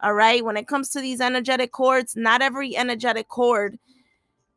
All 0.00 0.14
right. 0.14 0.44
When 0.44 0.56
it 0.56 0.66
comes 0.66 0.88
to 0.90 1.00
these 1.00 1.20
energetic 1.20 1.70
cords, 1.70 2.16
not 2.16 2.42
every 2.42 2.76
energetic 2.76 3.28
cord 3.28 3.78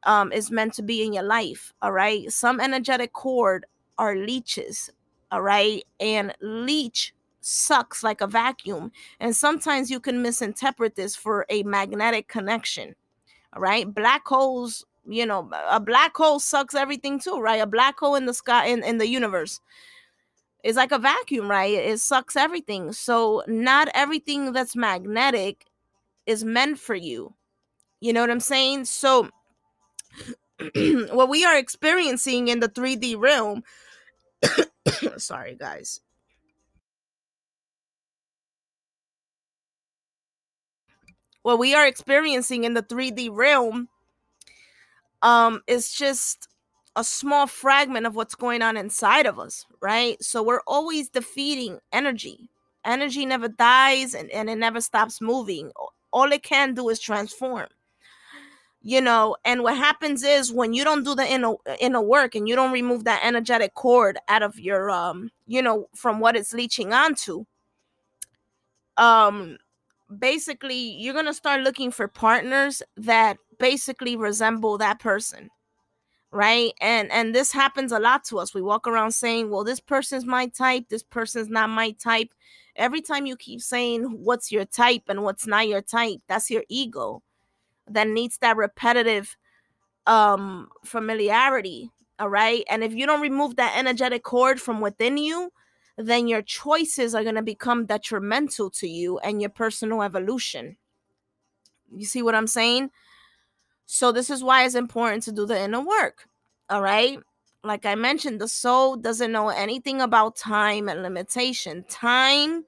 um, 0.03 0.31
is 0.31 0.49
meant 0.49 0.73
to 0.73 0.81
be 0.81 1.03
in 1.03 1.13
your 1.13 1.23
life. 1.23 1.71
All 1.83 1.91
right. 1.91 2.31
Some 2.31 2.59
energetic 2.59 3.13
cord 3.13 3.67
are 3.97 4.15
leeches, 4.15 4.89
all 5.31 5.41
right? 5.41 5.83
And 5.99 6.33
leech 6.41 7.13
sucks 7.41 8.03
like 8.03 8.21
a 8.21 8.27
vacuum. 8.27 8.91
And 9.19 9.35
sometimes 9.35 9.91
you 9.91 9.99
can 9.99 10.21
misinterpret 10.21 10.95
this 10.95 11.15
for 11.15 11.45
a 11.49 11.63
magnetic 11.63 12.27
connection, 12.27 12.95
all 13.53 13.61
right? 13.61 13.91
Black 13.93 14.27
holes, 14.27 14.85
you 15.07 15.25
know, 15.25 15.49
a 15.69 15.79
black 15.79 16.15
hole 16.15 16.39
sucks 16.39 16.73
everything 16.73 17.19
too, 17.19 17.39
right? 17.39 17.61
A 17.61 17.67
black 17.67 17.99
hole 17.99 18.15
in 18.15 18.25
the 18.25 18.33
sky, 18.33 18.67
in, 18.67 18.83
in 18.83 18.97
the 18.97 19.07
universe 19.07 19.59
is 20.63 20.75
like 20.75 20.91
a 20.91 20.97
vacuum, 20.97 21.47
right? 21.49 21.73
It 21.73 21.99
sucks 21.99 22.35
everything. 22.35 22.91
So 22.91 23.43
not 23.47 23.87
everything 23.93 24.51
that's 24.51 24.75
magnetic 24.75 25.67
is 26.25 26.43
meant 26.43 26.79
for 26.79 26.95
you. 26.95 27.35
You 28.01 28.13
know 28.13 28.21
what 28.21 28.31
I'm 28.31 28.39
saying? 28.39 28.85
So 28.85 29.29
what 31.11 31.29
we 31.29 31.45
are 31.45 31.55
experiencing 31.55 32.47
in 32.47 32.59
the 32.61 32.69
3D 32.69 33.15
realm 33.19 33.63
Sorry, 35.17 35.55
guys. 35.55 36.01
What 41.43 41.59
we 41.59 41.75
are 41.75 41.85
experiencing 41.85 42.63
in 42.63 42.73
the 42.73 42.81
3D 42.83 43.29
realm 43.31 43.87
um 45.21 45.61
is 45.67 45.91
just 45.91 46.47
a 46.95 47.03
small 47.03 47.47
fragment 47.47 48.05
of 48.05 48.15
what's 48.15 48.35
going 48.35 48.61
on 48.61 48.77
inside 48.77 49.25
of 49.25 49.37
us, 49.39 49.65
right? 49.81 50.21
So 50.23 50.41
we're 50.41 50.61
always 50.65 51.09
defeating 51.09 51.79
energy. 51.91 52.49
Energy 52.85 53.25
never 53.25 53.47
dies 53.49 54.13
and, 54.13 54.29
and 54.31 54.49
it 54.49 54.57
never 54.57 54.79
stops 54.79 55.21
moving. 55.21 55.71
All 56.11 56.31
it 56.31 56.43
can 56.43 56.73
do 56.73 56.89
is 56.89 56.99
transform 56.99 57.67
you 58.85 59.01
know 59.01 59.35
and 59.43 59.63
what 59.63 59.75
happens 59.75 60.23
is 60.23 60.53
when 60.53 60.71
you 60.71 60.83
don't 60.83 61.03
do 61.03 61.15
the 61.15 61.25
inner 61.25 61.55
inner 61.79 62.01
work 62.01 62.35
and 62.35 62.47
you 62.47 62.55
don't 62.55 62.71
remove 62.71 63.03
that 63.03 63.19
energetic 63.23 63.73
cord 63.73 64.17
out 64.29 64.43
of 64.43 64.59
your 64.59 64.91
um 64.91 65.31
you 65.47 65.61
know 65.61 65.87
from 65.95 66.19
what 66.19 66.35
it's 66.35 66.53
leeching 66.53 66.93
onto 66.93 67.43
um 68.97 69.57
basically 70.19 70.75
you're 70.75 71.15
going 71.15 71.25
to 71.25 71.33
start 71.33 71.61
looking 71.61 71.89
for 71.89 72.07
partners 72.07 72.83
that 72.95 73.37
basically 73.59 74.15
resemble 74.15 74.77
that 74.77 74.99
person 74.99 75.49
right? 76.31 76.73
And 76.81 77.09
and 77.13 77.33
this 77.33 77.53
happens 77.53 77.93
a 77.93 77.99
lot 77.99 78.25
to 78.25 78.39
us. 78.39 78.53
We 78.53 78.61
walk 78.61 78.87
around 78.87 79.11
saying 79.13 79.49
well 79.49 79.63
this 79.63 79.79
person's 79.79 80.25
my 80.25 80.47
type 80.47 80.89
this 80.89 81.03
person's 81.03 81.49
not 81.49 81.69
my 81.69 81.91
type. 81.91 82.29
Every 82.75 83.01
time 83.01 83.25
you 83.25 83.37
keep 83.37 83.61
saying 83.61 84.03
what's 84.23 84.51
your 84.51 84.65
type 84.65 85.03
and 85.07 85.23
what's 85.23 85.47
not 85.47 85.67
your 85.67 85.81
type? 85.81 86.19
That's 86.27 86.51
your 86.51 86.63
ego 86.69 87.23
that 87.89 88.07
needs 88.07 88.37
that 88.39 88.57
repetitive 88.57 89.37
um 90.07 90.69
familiarity 90.83 91.91
all 92.17 92.29
right? 92.29 92.63
And 92.69 92.81
if 92.81 92.93
you 92.93 93.05
don't 93.05 93.19
remove 93.19 93.57
that 93.57 93.77
energetic 93.77 94.23
cord 94.23 94.61
from 94.61 94.79
within 94.79 95.17
you 95.17 95.51
then 95.97 96.27
your 96.27 96.41
choices 96.41 97.15
are 97.15 97.23
going 97.23 97.35
to 97.35 97.41
become 97.41 97.85
detrimental 97.85 98.69
to 98.69 98.87
you 98.87 99.17
and 99.19 99.41
your 99.41 99.49
personal 99.49 100.01
evolution. 100.01 100.77
You 101.95 102.05
see 102.05 102.21
what 102.21 102.35
i'm 102.35 102.47
saying? 102.47 102.91
So 103.85 104.11
this 104.11 104.29
is 104.29 104.43
why 104.43 104.65
it's 104.65 104.75
important 104.75 105.23
to 105.23 105.31
do 105.31 105.45
the 105.45 105.59
inner 105.59 105.81
work 105.81 106.27
all 106.69 106.81
right? 106.81 107.19
Like 107.63 107.85
i 107.85 107.95
mentioned 107.95 108.39
the 108.41 108.47
soul 108.47 108.95
doesn't 108.95 109.31
know 109.31 109.49
anything 109.49 110.01
about 110.01 110.35
time 110.35 110.89
and 110.89 111.01
limitation. 111.01 111.83
Time 111.89 112.65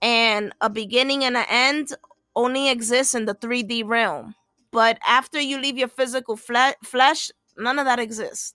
and 0.00 0.52
a 0.60 0.68
beginning 0.68 1.24
and 1.24 1.36
an 1.36 1.46
end 1.48 1.88
only 2.34 2.70
exists 2.70 3.14
in 3.14 3.24
the 3.26 3.34
3D 3.34 3.82
realm. 3.82 4.34
But 4.70 4.98
after 5.06 5.40
you 5.40 5.58
leave 5.58 5.76
your 5.78 5.88
physical 5.88 6.36
fle- 6.36 6.78
flesh, 6.82 7.30
none 7.56 7.78
of 7.78 7.84
that 7.86 7.98
exists. 7.98 8.54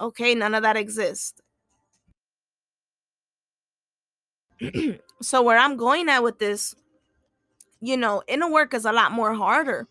Okay, 0.00 0.34
none 0.34 0.54
of 0.54 0.62
that 0.62 0.76
exists. 0.76 1.40
so 5.22 5.42
where 5.42 5.58
I'm 5.58 5.76
going 5.76 6.08
at 6.08 6.22
with 6.22 6.38
this, 6.38 6.74
you 7.80 7.96
know, 7.96 8.22
inner 8.28 8.50
work 8.50 8.74
is 8.74 8.84
a 8.84 8.92
lot 8.92 9.12
more 9.12 9.34
harder. 9.34 9.86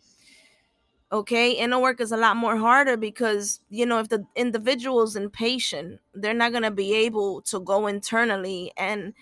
Okay, 1.11 1.51
inner 1.53 1.79
work 1.79 1.99
is 1.99 2.11
a 2.11 2.17
lot 2.17 2.37
more 2.37 2.55
harder 2.57 2.95
because 2.95 3.61
you 3.69 3.83
know 3.85 3.97
if 3.99 4.09
the 4.09 4.25
individual's 4.35 5.15
impatient, 5.15 5.99
they're 6.13 6.35
not 6.35 6.51
gonna 6.53 6.69
be 6.69 6.93
able 6.93 7.41
to 7.43 7.59
go 7.59 7.87
internally 7.87 8.71
and 8.77 9.13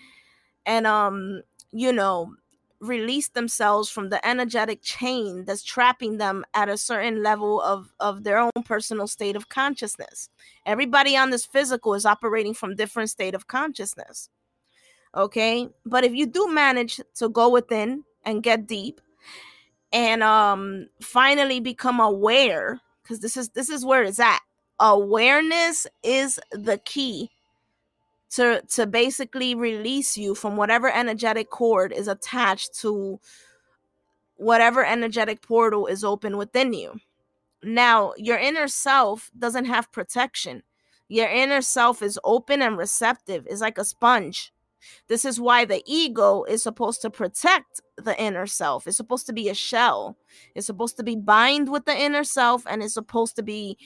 and 0.66 0.86
um 0.86 1.42
you 1.72 1.92
know 1.92 2.34
release 2.80 3.28
themselves 3.28 3.90
from 3.90 4.08
the 4.08 4.24
energetic 4.26 4.82
chain 4.82 5.44
that's 5.44 5.62
trapping 5.64 6.18
them 6.18 6.44
at 6.54 6.68
a 6.68 6.78
certain 6.78 7.22
level 7.22 7.60
of 7.60 7.92
of 8.00 8.24
their 8.24 8.38
own 8.38 8.62
personal 8.64 9.06
state 9.06 9.36
of 9.36 9.48
consciousness. 9.48 10.28
Everybody 10.64 11.16
on 11.16 11.30
this 11.30 11.44
physical 11.44 11.94
is 11.94 12.06
operating 12.06 12.54
from 12.54 12.76
different 12.76 13.10
state 13.10 13.34
of 13.34 13.46
consciousness 13.48 14.28
okay? 15.14 15.68
But 15.84 16.04
if 16.04 16.14
you 16.14 16.26
do 16.26 16.48
manage 16.52 17.00
to 17.16 17.28
go 17.28 17.48
within 17.48 18.04
and 18.24 18.42
get 18.42 18.66
deep 18.66 19.00
and 19.92 20.22
um 20.22 20.86
finally 21.00 21.60
become 21.60 21.98
aware 21.98 22.78
because 23.02 23.20
this 23.20 23.36
is 23.36 23.48
this 23.50 23.70
is 23.70 23.84
where 23.84 24.02
it's 24.02 24.20
at. 24.20 24.40
Awareness 24.80 25.86
is 26.02 26.38
the 26.52 26.78
key 26.78 27.30
to 28.30 28.62
to 28.68 28.86
basically 28.86 29.54
release 29.54 30.16
you 30.16 30.34
from 30.34 30.56
whatever 30.56 30.90
energetic 30.90 31.50
cord 31.50 31.92
is 31.92 32.08
attached 32.08 32.78
to 32.80 33.18
whatever 34.36 34.84
energetic 34.84 35.42
portal 35.42 35.86
is 35.86 36.04
open 36.04 36.36
within 36.36 36.72
you. 36.72 36.94
Now, 37.62 38.12
your 38.16 38.38
inner 38.38 38.68
self 38.68 39.30
doesn't 39.38 39.64
have 39.64 39.90
protection. 39.92 40.62
Your 41.08 41.28
inner 41.28 41.62
self 41.62 42.02
is 42.02 42.20
open 42.22 42.62
and 42.62 42.76
receptive. 42.76 43.46
It's 43.48 43.60
like 43.60 43.78
a 43.78 43.84
sponge. 43.84 44.52
This 45.08 45.24
is 45.24 45.40
why 45.40 45.64
the 45.64 45.82
ego 45.86 46.44
is 46.44 46.62
supposed 46.62 47.02
to 47.02 47.10
protect 47.10 47.80
the 47.96 48.20
inner 48.20 48.46
self. 48.46 48.86
It's 48.86 48.96
supposed 48.96 49.26
to 49.26 49.32
be 49.32 49.48
a 49.48 49.54
shell. 49.54 50.16
It's 50.54 50.66
supposed 50.66 50.96
to 50.98 51.02
be 51.02 51.16
bind 51.16 51.70
with 51.70 51.84
the 51.84 51.98
inner 51.98 52.24
self 52.24 52.64
and 52.66 52.82
it's 52.82 52.94
supposed 52.94 53.34
to 53.36 53.42
be, 53.42 53.76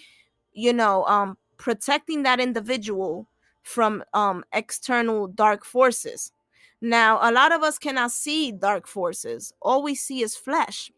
you 0.52 0.72
know, 0.72 1.04
um 1.06 1.38
protecting 1.56 2.24
that 2.24 2.40
individual 2.40 3.28
from 3.62 4.04
um 4.12 4.44
external 4.52 5.28
dark 5.28 5.64
forces. 5.64 6.32
Now, 6.80 7.18
a 7.22 7.30
lot 7.30 7.52
of 7.52 7.62
us 7.62 7.78
cannot 7.78 8.10
see 8.10 8.50
dark 8.50 8.88
forces. 8.88 9.52
All 9.62 9.82
we 9.82 9.94
see 9.94 10.20
is 10.20 10.36
flesh. 10.36 10.90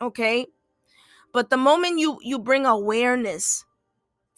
Okay? 0.00 0.46
But 1.32 1.50
the 1.50 1.56
moment 1.56 1.98
you 1.98 2.18
you 2.22 2.38
bring 2.38 2.66
awareness 2.66 3.64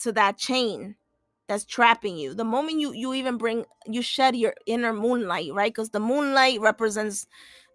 to 0.01 0.13
that 0.13 0.37
chain 0.37 0.97
that's 1.49 1.65
trapping 1.65 2.17
you, 2.17 2.35
the 2.35 2.45
moment 2.45 2.79
you 2.81 2.93
you 2.93 3.15
even 3.15 3.39
bring 3.39 3.65
you 3.87 4.03
shed 4.03 4.37
your 4.37 4.55
inner 4.67 4.93
moonlight, 4.93 5.53
right? 5.55 5.73
Because 5.73 5.91
the 5.91 6.01
moonlight 6.01 6.61
represents 6.61 7.27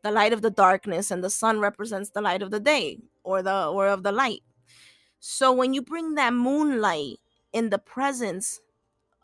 the 0.04 0.12
light 0.12 0.34
of 0.34 0.44
the 0.44 0.52
darkness 0.52 1.10
and 1.10 1.24
the 1.24 1.30
sun 1.30 1.60
represents 1.60 2.12
the 2.12 2.22
light 2.22 2.44
of 2.44 2.52
the 2.52 2.60
day 2.60 3.00
or 3.24 3.42
the 3.42 3.66
or 3.68 3.88
of 3.88 4.04
the 4.04 4.12
light. 4.12 4.44
So 5.20 5.52
when 5.52 5.74
you 5.74 5.82
bring 5.82 6.14
that 6.16 6.34
moonlight 6.34 7.18
in 7.54 7.72
the 7.72 7.80
presence 7.80 8.62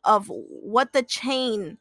of 0.03 0.27
what 0.29 0.93
the 0.93 1.03
chain 1.03 1.77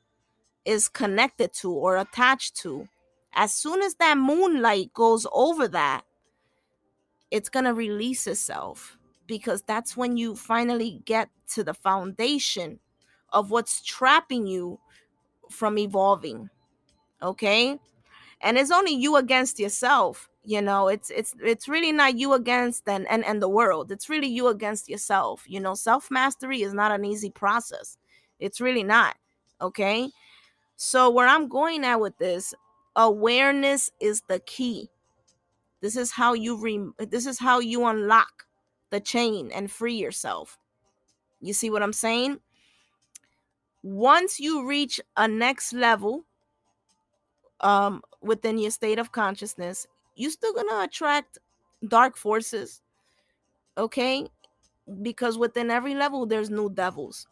is 0.65 0.89
connected 0.89 1.53
to 1.55 1.71
or 1.73 1.97
attached 1.97 2.57
to, 2.57 2.89
as 3.35 3.55
soon 3.55 3.83
as 3.83 3.95
that 3.95 4.19
moonlight 4.19 4.93
goes 4.93 5.27
over 5.33 5.69
that, 5.69 6.03
it's 7.31 7.49
going 7.49 7.65
to 7.65 7.75
release 7.75 8.27
itself 8.27 8.99
because 9.27 9.63
that's 9.63 9.97
when 9.97 10.17
you 10.17 10.35
finally 10.35 11.01
get 11.05 11.29
to 11.49 11.63
the 11.63 11.75
foundation 11.75 12.79
of 13.33 13.51
what's 13.51 13.83
trapping 13.83 14.47
you 14.47 14.79
from 15.49 15.79
evolving. 15.79 16.51
Okay? 17.23 17.79
And 18.41 18.59
it's 18.59 18.71
only 18.71 18.93
you 18.93 19.17
against 19.17 19.61
yourself. 19.61 20.29
You 20.43 20.63
know, 20.63 20.89
it's 20.89 21.11
it's 21.11 21.35
it's 21.45 21.69
really 21.69 21.93
not 21.93 22.19
you 22.19 22.33
against 22.33 22.89
and 22.89 23.07
and, 23.09 23.25
and 23.27 23.43
the 23.43 23.49
world. 23.49 23.93
It's 23.93 24.09
really 24.09 24.27
you 24.27 24.49
against 24.49 24.89
yourself. 24.89 25.45
You 25.47 25.61
know, 25.61 25.75
self-mastery 25.75 26.63
is 26.63 26.73
not 26.73 26.93
an 26.93 27.05
easy 27.05 27.31
process. 27.31 27.99
It's 28.41 28.61
really 28.61 28.83
not. 28.83 29.17
Okay? 29.61 30.11
So 30.77 31.11
where 31.11 31.29
I'm 31.29 31.49
going 31.49 31.85
at 31.85 32.01
with 32.01 32.17
this, 32.19 32.55
awareness 32.97 33.91
is 34.01 34.23
the 34.29 34.41
key. 34.41 34.89
This 35.81 35.97
is 35.97 36.11
how 36.11 36.35
you 36.35 36.57
re- 36.57 37.07
this 37.07 37.27
is 37.27 37.39
how 37.39 37.59
you 37.61 37.87
unlock 37.87 38.47
the 38.91 39.01
chain 39.01 39.51
and 39.53 39.71
free 39.71 39.95
yourself. 39.95 40.59
You 41.41 41.53
see 41.53 41.71
what 41.71 41.83
I'm 41.83 41.93
saying? 41.93 42.39
Once 43.83 44.41
you 44.41 44.67
reach 44.67 45.01
a 45.17 45.27
next 45.27 45.73
level 45.73 46.25
um 47.61 48.03
within 48.23 48.59
your 48.59 48.71
state 48.71 48.99
of 48.99 49.13
consciousness, 49.13 49.87
you're 50.17 50.31
still 50.31 50.55
to 50.55 50.81
attract 50.83 51.39
dark 51.89 52.17
forces. 52.17 52.83
Okay? 53.79 54.27
Because 55.03 55.39
within 55.39 55.71
every 55.71 55.95
level 55.95 56.27
there's 56.27 56.51
new 56.51 56.69
devils. 56.71 57.27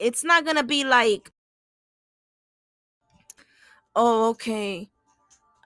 It's 0.00 0.24
not 0.24 0.46
to 0.46 0.64
be 0.64 0.84
like 0.84 1.30
oh 3.96 4.30
okay 4.30 4.88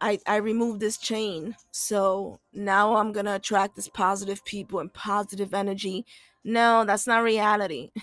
i 0.01 0.19
i 0.27 0.37
removed 0.37 0.81
this 0.81 0.99
chain 0.99 1.55
so 1.73 2.41
now 2.53 2.97
i'm 2.97 3.13
gonna 3.13 3.35
attract 3.37 3.77
this 3.77 3.89
positive 3.89 4.45
people 4.45 4.81
and 4.81 4.93
positive 4.95 5.55
energy. 5.55 6.05
No 6.45 6.85
that's 6.85 7.07
not 7.07 7.23
reality. 7.23 7.91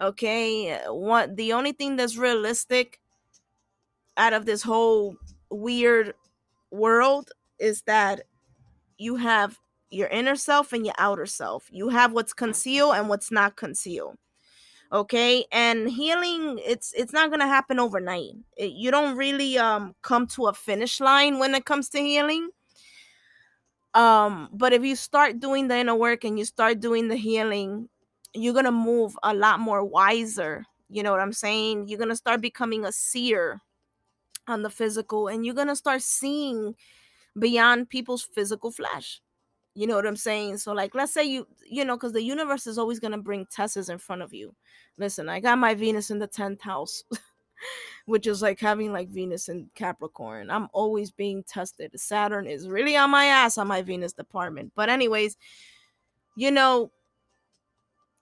Okay 0.00 0.72
uh, 0.72 0.92
what 0.94 1.36
the 1.36 1.52
only 1.52 1.72
thing 1.72 1.96
that's 1.96 2.16
realistic 2.16 3.00
out 4.16 4.32
of 4.32 4.46
this 4.46 4.62
whole 4.62 5.16
weird 5.50 6.14
world 6.70 7.30
is 7.58 7.82
that 7.82 8.22
you 8.98 9.16
have 9.16 9.58
your 9.90 10.08
inner 10.08 10.36
self 10.36 10.72
and 10.72 10.86
your 10.86 10.94
outer 10.98 11.26
self. 11.26 11.68
You 11.70 11.90
have 11.90 12.12
what's 12.12 12.32
concealed 12.34 12.94
and 12.96 13.08
what's 13.08 13.30
not 13.32 13.56
concealed 13.56 14.16
okay? 14.92 15.44
And 15.52 15.90
healing 15.90 16.60
it's 16.64 16.92
it's 16.94 17.12
not 17.12 17.30
gonna 17.30 17.46
happen 17.46 17.78
overnight. 17.78 18.32
It, 18.56 18.72
you 18.72 18.90
don't 18.90 19.16
really 19.16 19.58
um 19.58 19.94
come 20.02 20.26
to 20.28 20.46
a 20.46 20.54
finish 20.54 21.00
line 21.00 21.38
when 21.38 21.54
it 21.54 21.64
comes 21.64 21.88
to 21.90 21.98
healing. 21.98 22.50
Um 23.94 24.48
but 24.52 24.72
if 24.72 24.82
you 24.84 24.96
start 24.96 25.40
doing 25.40 25.68
the 25.68 25.76
inner 25.76 25.94
work 25.94 26.24
and 26.24 26.38
you 26.38 26.44
start 26.44 26.80
doing 26.80 27.08
the 27.08 27.16
healing 27.16 27.88
you're 28.34 28.54
gonna 28.54 28.70
move 28.72 29.16
a 29.22 29.34
lot 29.34 29.58
more 29.58 29.82
wiser 29.84 30.64
you 30.90 31.02
know 31.02 31.10
what 31.10 31.20
i'm 31.20 31.32
saying? 31.32 31.88
You're 31.88 31.98
gonna 31.98 32.16
start 32.16 32.40
becoming 32.40 32.84
a 32.84 32.92
seer 32.92 33.60
on 34.46 34.62
the 34.62 34.70
physical 34.70 35.28
and 35.28 35.44
you're 35.44 35.54
gonna 35.54 35.76
start 35.76 36.02
seeing 36.02 36.74
beyond 37.38 37.88
people's 37.88 38.22
physical 38.22 38.70
flesh 38.70 39.20
you 39.78 39.86
know 39.86 39.94
what 39.94 40.06
I'm 40.06 40.16
saying? 40.16 40.58
So 40.58 40.72
like 40.72 40.94
let's 40.94 41.12
say 41.12 41.24
you 41.24 41.46
you 41.64 41.84
know 41.84 41.96
cuz 41.96 42.12
the 42.12 42.22
universe 42.22 42.66
is 42.66 42.78
always 42.78 42.98
going 42.98 43.12
to 43.12 43.18
bring 43.18 43.46
tests 43.46 43.88
in 43.88 43.98
front 43.98 44.22
of 44.22 44.34
you. 44.34 44.54
Listen, 44.96 45.28
I 45.28 45.38
got 45.38 45.58
my 45.58 45.74
Venus 45.74 46.10
in 46.10 46.18
the 46.18 46.28
10th 46.28 46.60
house. 46.62 47.04
which 48.06 48.26
is 48.26 48.40
like 48.40 48.60
having 48.60 48.92
like 48.92 49.08
Venus 49.08 49.48
in 49.48 49.68
Capricorn. 49.74 50.50
I'm 50.50 50.68
always 50.72 51.10
being 51.10 51.42
tested. 51.42 51.90
Saturn 51.98 52.46
is 52.46 52.68
really 52.68 52.96
on 52.96 53.10
my 53.10 53.26
ass 53.26 53.58
on 53.58 53.66
my 53.66 53.82
Venus 53.82 54.12
department. 54.12 54.72
But 54.74 54.88
anyways, 54.88 55.36
you 56.36 56.50
know, 56.50 56.90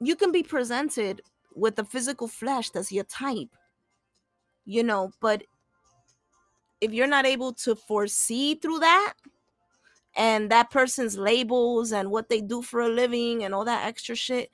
you 0.00 0.16
can 0.16 0.32
be 0.32 0.42
presented 0.42 1.22
with 1.54 1.76
the 1.76 1.84
physical 1.84 2.28
flesh 2.28 2.70
that's 2.70 2.90
your 2.90 3.04
type. 3.04 3.54
You 4.64 4.82
know, 4.82 5.12
but 5.20 5.44
if 6.80 6.92
you're 6.92 7.06
not 7.06 7.24
able 7.24 7.52
to 7.52 7.76
foresee 7.76 8.56
through 8.56 8.80
that, 8.80 9.14
and 10.16 10.50
that 10.50 10.70
person's 10.70 11.18
labels 11.18 11.92
and 11.92 12.10
what 12.10 12.28
they 12.28 12.40
do 12.40 12.62
for 12.62 12.80
a 12.80 12.88
living 12.88 13.44
and 13.44 13.54
all 13.54 13.64
that 13.64 13.86
extra 13.86 14.14
shit 14.14 14.50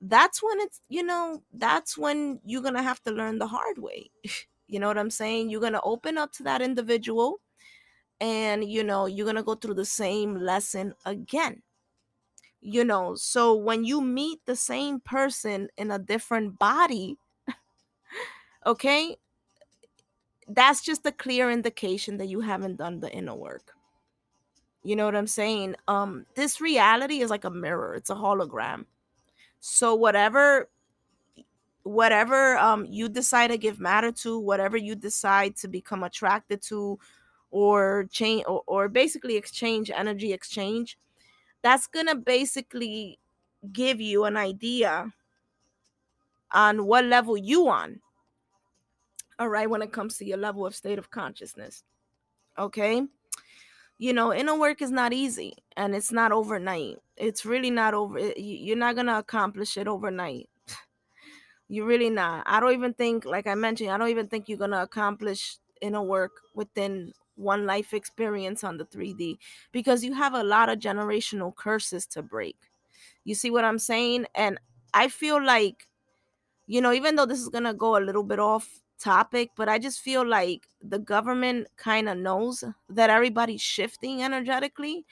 that's 0.00 0.42
when 0.42 0.60
it's 0.60 0.80
you 0.88 1.02
know 1.02 1.42
that's 1.54 1.96
when 1.96 2.40
you're 2.44 2.62
gonna 2.62 2.82
have 2.82 3.02
to 3.02 3.10
learn 3.10 3.38
the 3.38 3.46
hard 3.48 3.78
way. 3.78 4.10
You 4.68 4.80
know 4.80 4.88
what 4.88 4.98
i'm 4.98 5.10
saying? 5.10 5.48
You're 5.48 5.60
gonna 5.60 5.80
open 5.84 6.18
up 6.18 6.32
to 6.32 6.42
that 6.42 6.60
individual 6.60 7.40
and 8.20 8.64
you 8.64 8.84
know 8.84 9.06
you're 9.06 9.26
gonna 9.26 9.42
go 9.42 9.54
through 9.54 9.74
the 9.74 9.84
same 9.84 10.36
lesson 10.36 10.94
again. 11.04 11.62
You 12.60 12.84
know 12.84 13.14
so 13.14 13.54
when 13.54 13.84
you 13.84 14.00
meet 14.00 14.40
the 14.46 14.56
same 14.56 15.00
person 15.00 15.68
in 15.76 15.90
a 15.90 15.98
different 16.00 16.58
body 16.58 17.18
okay 18.66 19.16
that's 20.48 20.80
just 20.82 21.06
a 21.06 21.12
clear 21.12 21.50
indication 21.50 22.16
that 22.18 22.26
you 22.28 22.40
haven't 22.40 22.76
done 22.76 23.00
the 23.00 23.12
inner 23.12 23.34
work 23.34 23.75
you 24.86 24.94
know 24.94 25.04
what 25.04 25.16
I'm 25.16 25.26
saying? 25.26 25.74
Um, 25.88 26.26
this 26.36 26.60
reality 26.60 27.18
is 27.20 27.28
like 27.28 27.44
a 27.44 27.50
mirror, 27.50 27.94
it's 27.96 28.08
a 28.08 28.14
hologram. 28.14 28.84
So 29.58 29.96
whatever 29.96 30.68
whatever 31.82 32.56
um 32.58 32.84
you 32.88 33.08
decide 33.08 33.48
to 33.48 33.58
give 33.58 33.80
matter 33.80 34.12
to, 34.12 34.38
whatever 34.38 34.76
you 34.76 34.94
decide 34.94 35.56
to 35.56 35.66
become 35.66 36.04
attracted 36.04 36.62
to 36.62 37.00
or 37.50 38.06
change 38.12 38.44
or, 38.46 38.62
or 38.66 38.88
basically 38.88 39.36
exchange 39.36 39.90
energy 39.90 40.32
exchange, 40.32 40.96
that's 41.62 41.88
gonna 41.88 42.14
basically 42.14 43.18
give 43.72 44.00
you 44.00 44.24
an 44.24 44.36
idea 44.36 45.12
on 46.52 46.86
what 46.86 47.04
level 47.04 47.36
you 47.36 47.68
on 47.68 48.00
all 49.40 49.48
right 49.48 49.68
when 49.68 49.82
it 49.82 49.92
comes 49.92 50.16
to 50.16 50.24
your 50.24 50.38
level 50.38 50.64
of 50.64 50.76
state 50.76 50.98
of 50.98 51.10
consciousness 51.10 51.82
okay 52.56 53.02
you 53.98 54.12
know 54.12 54.32
inner 54.32 54.58
work 54.58 54.82
is 54.82 54.90
not 54.90 55.12
easy 55.12 55.54
and 55.76 55.94
it's 55.94 56.12
not 56.12 56.32
overnight. 56.32 56.96
It's 57.16 57.44
really 57.46 57.70
not 57.70 57.94
over 57.94 58.18
you're 58.36 58.76
not 58.76 58.96
gonna 58.96 59.18
accomplish 59.18 59.76
it 59.76 59.88
overnight. 59.88 60.48
You're 61.68 61.86
really 61.86 62.10
not. 62.10 62.44
I 62.46 62.60
don't 62.60 62.72
even 62.74 62.94
think 62.94 63.24
like 63.24 63.46
i 63.46 63.54
mentioned 63.54 63.90
i 63.90 63.98
don't 63.98 64.08
even 64.10 64.28
think 64.28 64.48
you're 64.48 64.58
gonna 64.58 64.82
accomplish 64.82 65.58
inner 65.82 66.02
work 66.02 66.32
within 66.54 67.12
one 67.36 67.66
life 67.66 67.92
experience 67.94 68.64
on 68.64 68.78
the 68.78 68.84
3d 68.86 69.38
because 69.72 70.04
you 70.04 70.14
have 70.14 70.34
a 70.34 70.44
lot 70.44 70.68
of 70.70 70.78
generational 70.78 71.54
curses 71.54 72.06
to 72.06 72.22
break. 72.22 72.56
You 73.24 73.34
see 73.34 73.50
what 73.50 73.64
i'm 73.64 73.78
saying? 73.80 74.26
And 74.34 74.58
i 74.94 75.08
feel 75.08 75.42
like 75.42 75.88
you 76.66 76.80
know 76.80 76.92
even 76.92 77.16
though 77.16 77.26
this 77.26 77.40
is 77.40 77.48
gonna 77.50 77.74
go 77.74 77.96
a 77.98 78.04
little 78.04 78.24
bit 78.24 78.40
off 78.40 78.80
topic, 78.98 79.50
but 79.56 79.68
I 79.68 79.78
just 79.78 80.00
feel 80.00 80.26
like 80.26 80.68
the 80.82 80.98
government 80.98 81.68
kind 81.76 82.08
of 82.08 82.18
knows 82.18 82.64
that 82.88 83.10
everybody's 83.10 83.62
shifting 83.62 84.22
energetically. 84.22 85.06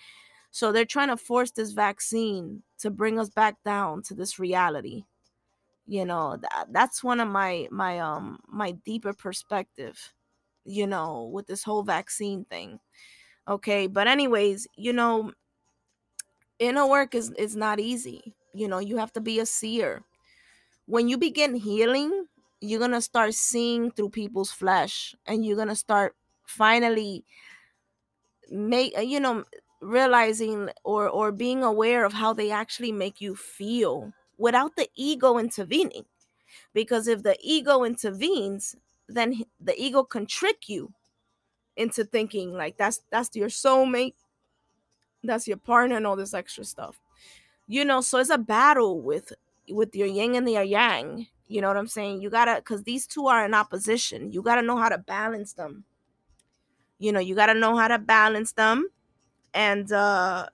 So 0.51 0.73
they're 0.73 0.85
trying 0.85 1.09
to 1.09 1.16
force 1.16 1.51
this 1.51 1.73
vaccine 1.73 2.62
to 2.79 2.90
bring 2.90 3.18
us 3.18 3.29
back 3.29 3.57
down 3.64 4.03
to 4.05 4.14
this 4.14 4.38
reality. 4.38 5.05
You 5.87 6.05
know, 6.07 6.37
that, 6.38 6.68
that's 6.73 7.05
one 7.05 7.20
of 7.20 7.29
my 7.29 7.68
my 7.70 7.99
um 7.99 8.40
my 8.49 8.73
deeper 8.73 9.12
perspective, 9.12 10.12
you 10.64 10.87
know, 10.87 11.25
with 11.33 11.47
this 11.47 11.62
whole 11.64 11.83
vaccine 11.83 12.44
thing. 12.47 12.81
Okay, 13.49 13.87
but 13.87 14.07
anyways, 14.09 14.66
you 14.77 14.92
know, 14.94 15.33
inner 16.59 16.87
work 16.87 17.14
is 17.14 17.31
is 17.33 17.57
not 17.57 17.81
easy. 17.81 18.35
You 18.55 18.68
know, 18.68 18.79
you 18.79 18.97
have 18.99 19.12
to 19.14 19.20
be 19.20 19.40
a 19.40 19.47
seer. 19.47 20.03
When 20.87 21.09
you 21.09 21.18
begin 21.18 21.55
healing, 21.55 22.23
you're 22.68 22.81
gonna 22.81 23.00
start 23.00 23.35
seeing 23.35 23.90
through 23.90 24.11
people's 24.11 24.53
flesh 24.53 25.14
and 25.27 25.44
you're 25.44 25.57
gonna 25.57 25.77
start 25.77 26.14
finally 26.46 27.24
make 28.50 28.96
uh, 28.96 29.00
you 29.00 29.20
know 29.20 29.44
realizing 29.81 30.70
or 30.85 31.09
or 31.09 31.33
being 31.33 31.62
aware 31.62 32.05
of 32.05 32.12
how 32.12 32.33
they 32.33 32.50
actually 32.50 32.92
make 32.92 33.20
you 33.20 33.35
feel 33.35 34.12
without 34.38 34.77
the 34.77 34.88
ego 34.94 35.38
intervening. 35.38 36.05
Because 36.74 37.09
if 37.09 37.22
the 37.22 37.37
ego 37.42 37.85
intervenes 37.85 38.77
then 39.09 39.44
the 39.61 39.74
ego 39.81 40.05
can 40.05 40.27
trick 40.27 40.68
you 40.68 40.92
into 41.77 42.05
thinking 42.05 42.53
like 42.55 42.77
that's 42.79 43.03
that's 43.11 43.35
your 43.37 43.48
soulmate. 43.48 44.14
That's 45.22 45.48
your 45.48 45.57
partner 45.57 45.96
and 45.96 46.07
all 46.07 46.16
this 46.16 46.35
extra 46.35 46.64
stuff. 46.64 47.00
You 47.68 47.85
know 47.85 48.00
so 48.03 48.18
it's 48.18 48.31
a 48.31 48.38
battle 48.38 49.00
with 49.00 49.33
with 49.70 49.94
your 49.94 50.09
yin 50.09 50.35
and 50.35 50.50
your 50.50 50.62
yang 50.62 51.27
you 51.46 51.61
know 51.61 51.68
what 51.68 51.77
i'm 51.77 51.87
saying? 51.87 52.20
You 52.20 52.31
gotta 52.31 52.57
because 52.57 52.83
these 52.85 53.07
two 53.07 53.27
are 53.27 53.44
in 53.44 53.55
opposition. 53.55 54.33
You 54.33 54.42
gotta 54.42 54.62
know 54.62 54.77
how 54.77 54.88
to 54.88 54.98
balance 54.98 55.53
them. 55.53 55.85
You 56.98 57.12
know 57.12 57.20
you 57.20 57.35
gotta 57.35 57.55
know 57.55 57.77
how 57.77 57.88
to 57.88 57.98
balance 57.98 58.53
them 58.53 58.88
and 59.53 59.90
uh 59.92 60.46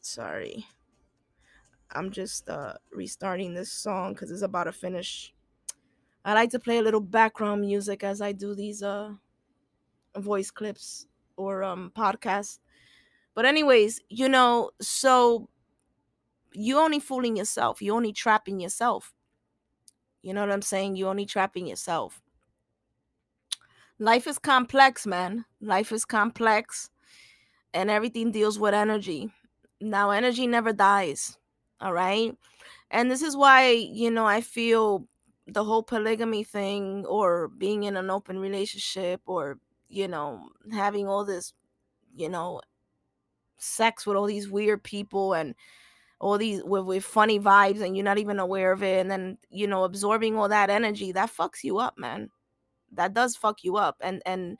sorry. 0.00 0.66
I'm 1.90 2.10
just 2.10 2.48
uh 2.48 2.74
restarting 2.92 3.54
this 3.54 3.70
song 3.70 4.14
because 4.14 4.30
it's 4.30 4.42
about 4.42 4.64
to 4.64 4.72
finish. 4.72 5.32
I 6.24 6.34
like 6.34 6.50
to 6.50 6.58
play 6.58 6.78
a 6.78 6.82
little 6.82 7.00
background 7.00 7.62
music 7.62 8.04
as 8.04 8.20
i 8.20 8.32
do 8.32 8.54
these 8.54 8.82
uh 8.82 9.12
voice 10.16 10.50
clips 10.50 11.06
or 11.36 11.62
um 11.62 11.92
podcasts. 11.96 12.58
But 13.34 13.46
anyways 13.46 14.00
you 14.08 14.28
know 14.28 14.70
so 14.80 15.48
you 16.52 16.78
only 16.78 17.00
fooling 17.00 17.36
yourself 17.36 17.82
you 17.82 17.94
only 17.94 18.12
trapping 18.12 18.60
yourself. 18.60 19.12
You 20.22 20.34
know 20.34 20.40
what 20.40 20.52
i'm 20.52 20.62
saying? 20.62 20.96
You 20.96 21.08
only 21.08 21.26
trapping 21.26 21.66
yourself. 21.66 22.22
Life 23.98 24.26
is 24.26 24.38
complex 24.38 25.06
man. 25.06 25.44
Life 25.60 25.92
is 25.92 26.04
complex 26.04 26.90
and 27.74 27.90
everything 27.90 28.30
deals 28.32 28.58
with 28.58 28.74
energy. 28.74 29.30
Now 29.80 30.10
energy 30.10 30.46
never 30.46 30.72
dies 30.72 31.38
all 31.82 31.92
right? 31.92 32.34
And 32.90 33.10
this 33.10 33.22
is 33.22 33.36
why 33.36 33.70
you 33.70 34.10
know 34.10 34.26
i 34.26 34.40
feel 34.40 35.06
the 35.48 35.64
whole 35.64 35.82
polygamy 35.82 36.44
thing 36.44 37.04
or 37.06 37.48
being 37.48 37.82
in 37.84 37.96
an 37.96 38.10
open 38.10 38.38
relationship 38.38 39.20
or 39.26 39.58
you 39.88 40.06
know 40.06 40.48
having 40.72 41.08
all 41.08 41.24
this 41.24 41.52
you 42.14 42.28
know 42.28 42.60
sex 43.58 44.06
with 44.06 44.16
all 44.16 44.26
these 44.26 44.48
weird 44.48 44.82
people 44.84 45.32
and 45.34 45.54
all 46.22 46.38
these 46.38 46.62
with, 46.62 46.84
with 46.84 47.04
funny 47.04 47.40
vibes 47.40 47.82
and 47.82 47.96
you're 47.96 48.04
not 48.04 48.16
even 48.18 48.38
aware 48.38 48.70
of 48.70 48.82
it 48.82 49.00
and 49.00 49.10
then 49.10 49.36
you 49.50 49.66
know 49.66 49.82
absorbing 49.82 50.38
all 50.38 50.48
that 50.48 50.70
energy 50.70 51.10
that 51.10 51.30
fucks 51.36 51.64
you 51.64 51.78
up 51.78 51.98
man. 51.98 52.30
That 52.92 53.12
does 53.12 53.36
fuck 53.36 53.64
you 53.64 53.76
up 53.76 53.96
and 54.00 54.22
and 54.24 54.56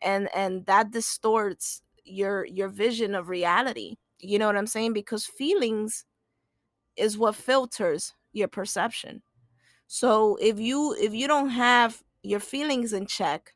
and 0.00 0.28
and 0.34 0.64
that 0.66 0.90
distorts 0.90 1.82
your 2.04 2.46
your 2.46 2.68
vision 2.68 3.14
of 3.14 3.28
reality 3.28 3.96
you 4.20 4.38
know 4.38 4.46
what 4.46 4.56
i'm 4.56 4.66
saying? 4.66 4.94
Because 4.94 5.26
feelings 5.26 6.06
is 6.96 7.18
what 7.18 7.36
filters 7.36 8.14
your 8.32 8.48
perception. 8.48 9.22
So 9.88 10.36
if 10.40 10.58
you 10.58 10.96
if 10.98 11.12
you 11.12 11.28
don't 11.28 11.50
have 11.50 12.02
your 12.22 12.40
feelings 12.40 12.94
in 12.94 13.06
check 13.06 13.52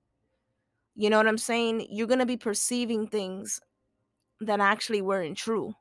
you 0.94 1.08
know 1.08 1.16
what 1.16 1.26
i'm 1.26 1.38
saying? 1.38 1.86
You're 1.88 2.06
going 2.06 2.20
to 2.20 2.26
be 2.26 2.36
perceiving 2.36 3.06
things 3.06 3.60
that 4.42 4.60
actually 4.60 5.00
weren't 5.00 5.38
true 5.38 5.74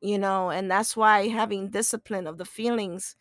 you 0.00 0.18
know 0.18 0.50
and 0.50 0.70
that's 0.70 0.96
why 0.96 1.28
having 1.28 1.70
discipline 1.70 2.26
of 2.26 2.38
the 2.38 2.44
feelings 2.44 3.16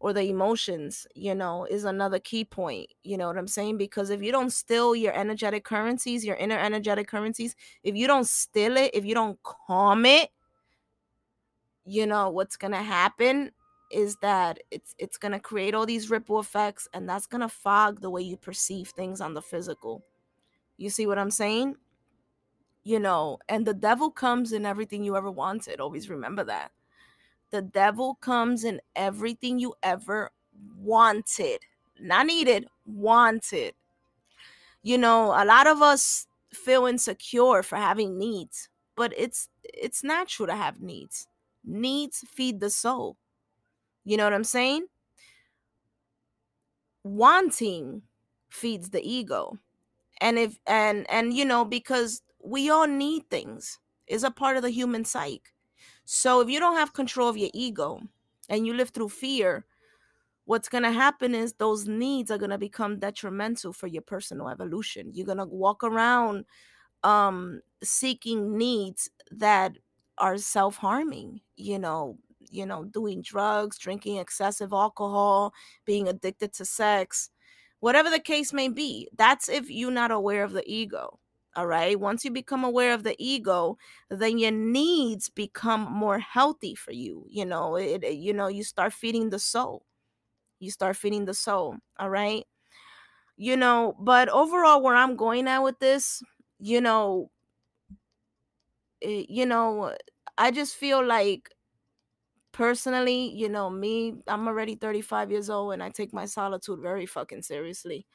or 0.00 0.12
the 0.12 0.22
emotions 0.24 1.06
you 1.14 1.34
know 1.34 1.66
is 1.70 1.84
another 1.84 2.18
key 2.18 2.44
point 2.44 2.88
you 3.02 3.16
know 3.16 3.26
what 3.28 3.36
i'm 3.38 3.46
saying? 3.46 3.76
Because 3.76 4.10
if 4.10 4.22
you 4.22 4.32
don't 4.32 4.52
steal 4.52 4.96
your 4.96 5.12
energetic 5.12 5.64
currencies 5.64 6.24
your 6.24 6.36
inner 6.36 6.58
energetic 6.58 7.06
currencies 7.06 7.54
if 7.82 7.94
you 7.94 8.06
don't 8.06 8.26
steal 8.26 8.76
it 8.76 8.90
if 8.94 9.04
you 9.04 9.14
don't 9.14 9.38
calm 9.42 10.06
it 10.06 10.30
you 11.84 12.06
know 12.06 12.30
what's 12.30 12.56
gonna 12.56 12.82
happen 12.82 13.50
is 13.90 14.16
that 14.22 14.58
it's 14.70 14.94
it's 14.98 15.18
gonna 15.18 15.40
create 15.40 15.74
all 15.74 15.84
these 15.84 16.08
ripple 16.08 16.40
effects 16.40 16.88
and 16.94 17.08
that's 17.08 17.26
gonna 17.26 17.48
fog 17.48 18.00
the 18.00 18.10
way 18.10 18.22
you 18.22 18.36
perceive 18.36 18.88
things 18.88 19.20
on 19.20 19.34
the 19.34 19.42
physical. 19.42 20.02
You 20.78 20.88
see 20.90 21.06
what 21.06 21.18
i'm 21.18 21.30
saying 21.30 21.76
you 22.84 22.98
know, 22.98 23.38
and 23.48 23.66
the 23.66 23.74
devil 23.74 24.10
comes 24.10 24.52
in 24.52 24.66
everything 24.66 25.04
you 25.04 25.16
ever 25.16 25.30
wanted. 25.30 25.80
Always 25.80 26.10
remember 26.10 26.44
that. 26.44 26.72
The 27.50 27.62
devil 27.62 28.16
comes 28.16 28.64
in 28.64 28.80
everything 28.96 29.58
you 29.58 29.74
ever 29.82 30.30
wanted, 30.76 31.60
not 32.00 32.26
needed, 32.26 32.66
wanted. 32.86 33.74
You 34.82 34.98
know, 34.98 35.26
a 35.26 35.44
lot 35.44 35.66
of 35.66 35.82
us 35.82 36.26
feel 36.52 36.86
insecure 36.86 37.62
for 37.62 37.76
having 37.76 38.18
needs, 38.18 38.68
but 38.96 39.12
it's 39.16 39.48
it's 39.62 40.02
natural 40.02 40.46
to 40.48 40.56
have 40.56 40.80
needs. 40.80 41.28
Needs 41.64 42.24
feed 42.28 42.58
the 42.58 42.70
soul. 42.70 43.16
You 44.04 44.16
know 44.16 44.24
what 44.24 44.32
I'm 44.32 44.44
saying? 44.44 44.86
Wanting 47.04 48.02
feeds 48.48 48.90
the 48.90 49.02
ego. 49.02 49.58
And 50.20 50.38
if 50.38 50.58
and 50.66 51.08
and 51.10 51.34
you 51.34 51.44
know 51.44 51.64
because 51.64 52.22
we 52.44 52.70
all 52.70 52.86
need 52.86 53.28
things 53.30 53.78
is 54.06 54.24
a 54.24 54.30
part 54.30 54.56
of 54.56 54.62
the 54.62 54.70
human 54.70 55.04
psyche. 55.04 55.42
So 56.04 56.40
if 56.40 56.48
you 56.48 56.58
don't 56.58 56.76
have 56.76 56.92
control 56.92 57.28
of 57.28 57.36
your 57.36 57.50
ego 57.54 58.00
and 58.48 58.66
you 58.66 58.74
live 58.74 58.90
through 58.90 59.10
fear 59.10 59.64
what's 60.44 60.68
going 60.68 60.82
to 60.82 60.90
happen 60.90 61.34
is 61.34 61.52
those 61.54 61.86
needs 61.86 62.30
are 62.30 62.38
going 62.38 62.50
to 62.50 62.58
become 62.58 62.98
detrimental 62.98 63.72
for 63.72 63.86
your 63.86 64.02
personal 64.02 64.48
evolution. 64.48 65.10
You're 65.14 65.26
going 65.26 65.38
to 65.38 65.44
walk 65.44 65.84
around 65.84 66.44
um 67.04 67.60
seeking 67.82 68.56
needs 68.56 69.10
that 69.32 69.76
are 70.18 70.38
self-harming 70.38 71.40
you 71.56 71.76
know 71.80 72.16
you 72.48 72.64
know 72.64 72.84
doing 72.84 73.20
drugs 73.22 73.76
drinking 73.76 74.18
excessive 74.18 74.72
alcohol 74.72 75.52
being 75.84 76.06
addicted 76.06 76.52
to 76.52 76.64
sex 76.64 77.30
whatever 77.80 78.08
the 78.10 78.20
case 78.20 78.52
may 78.52 78.68
be. 78.68 79.08
That's 79.16 79.48
if 79.48 79.68
you're 79.68 79.90
not 79.90 80.12
aware 80.12 80.44
of 80.44 80.52
the 80.52 80.62
ego 80.72 81.18
all 81.54 81.66
right. 81.66 81.98
Once 82.00 82.24
you 82.24 82.30
become 82.30 82.64
aware 82.64 82.94
of 82.94 83.02
the 83.04 83.14
ego, 83.18 83.76
then 84.10 84.38
your 84.38 84.50
needs 84.52 85.28
become 85.28 85.80
more 85.82 86.18
healthy 86.18 86.74
for 86.74 86.92
you. 86.92 87.26
You 87.28 87.44
know, 87.44 87.76
it, 87.76 88.04
you 88.14 88.32
know, 88.32 88.48
you 88.48 88.64
start 88.64 88.92
feeding 88.92 89.30
the 89.30 89.38
soul. 89.38 89.84
You 90.60 90.70
start 90.70 90.96
feeding 90.96 91.26
the 91.26 91.34
soul. 91.34 91.76
All 91.98 92.10
right. 92.10 92.44
You 93.36 93.56
know, 93.56 93.96
but 94.00 94.28
overall, 94.30 94.82
where 94.82 94.96
I'm 94.96 95.16
going 95.16 95.48
at 95.48 95.60
with 95.60 95.78
this, 95.80 96.22
you 96.60 96.80
know, 96.80 97.30
it, 99.00 99.30
you 99.30 99.46
know, 99.46 99.94
I 100.38 100.50
just 100.50 100.74
feel 100.74 101.04
like 101.04 101.50
personally, 102.52 103.30
you 103.34 103.48
know, 103.48 103.70
me, 103.70 104.14
I'm 104.26 104.46
already 104.46 104.74
35 104.74 105.30
years 105.30 105.50
old 105.50 105.72
and 105.72 105.82
I 105.82 105.90
take 105.90 106.12
my 106.12 106.26
solitude 106.26 106.80
very 106.80 107.06
fucking 107.06 107.42
seriously. 107.42 108.06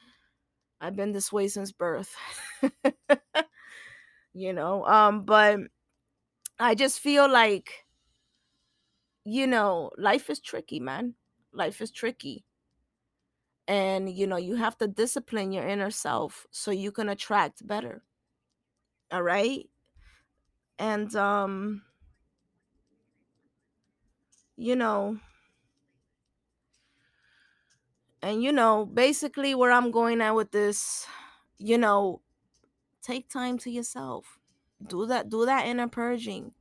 I've 0.82 0.95
been 0.97 1.13
this 1.13 1.32
way 1.34 1.47
since 1.50 1.71
birth. 1.73 2.15
you 4.38 4.54
know, 4.54 4.86
um 4.86 5.23
but 5.26 5.60
I 6.60 6.76
just 6.76 7.00
feel 7.00 7.30
like 7.30 7.86
you 9.26 9.45
know, 9.47 9.91
life 9.97 10.30
is 10.30 10.39
tricky, 10.39 10.80
man. 10.80 11.15
Life 11.54 11.82
is 11.82 11.91
tricky. 11.91 12.45
And 13.67 14.10
you 14.10 14.28
know, 14.28 14.38
you 14.38 14.56
have 14.56 14.78
to 14.80 14.88
discipline 14.88 15.52
your 15.52 15.65
inner 15.67 15.91
self 15.91 16.47
so 16.52 16.71
you 16.71 16.91
can 16.91 17.08
attract 17.10 17.65
better. 17.67 18.04
All 19.12 19.21
right? 19.23 19.69
And 20.80 21.15
um 21.15 21.84
you 24.58 24.76
know, 24.76 25.19
and 28.21 28.43
you 28.43 28.52
know 28.52 28.86
basically 28.86 29.54
where 29.56 29.71
i'm 29.71 29.91
going 29.91 30.21
at 30.21 30.32
with 30.36 30.52
this 30.52 31.06
you 31.58 31.78
know 31.78 32.21
take 33.08 33.30
time 33.30 33.58
to 33.60 33.72
yourself. 33.72 34.39
Do 34.86 35.06
that 35.08 35.30
do 35.30 35.46
that 35.46 35.65
inner 35.65 35.88
purging. 35.88 36.52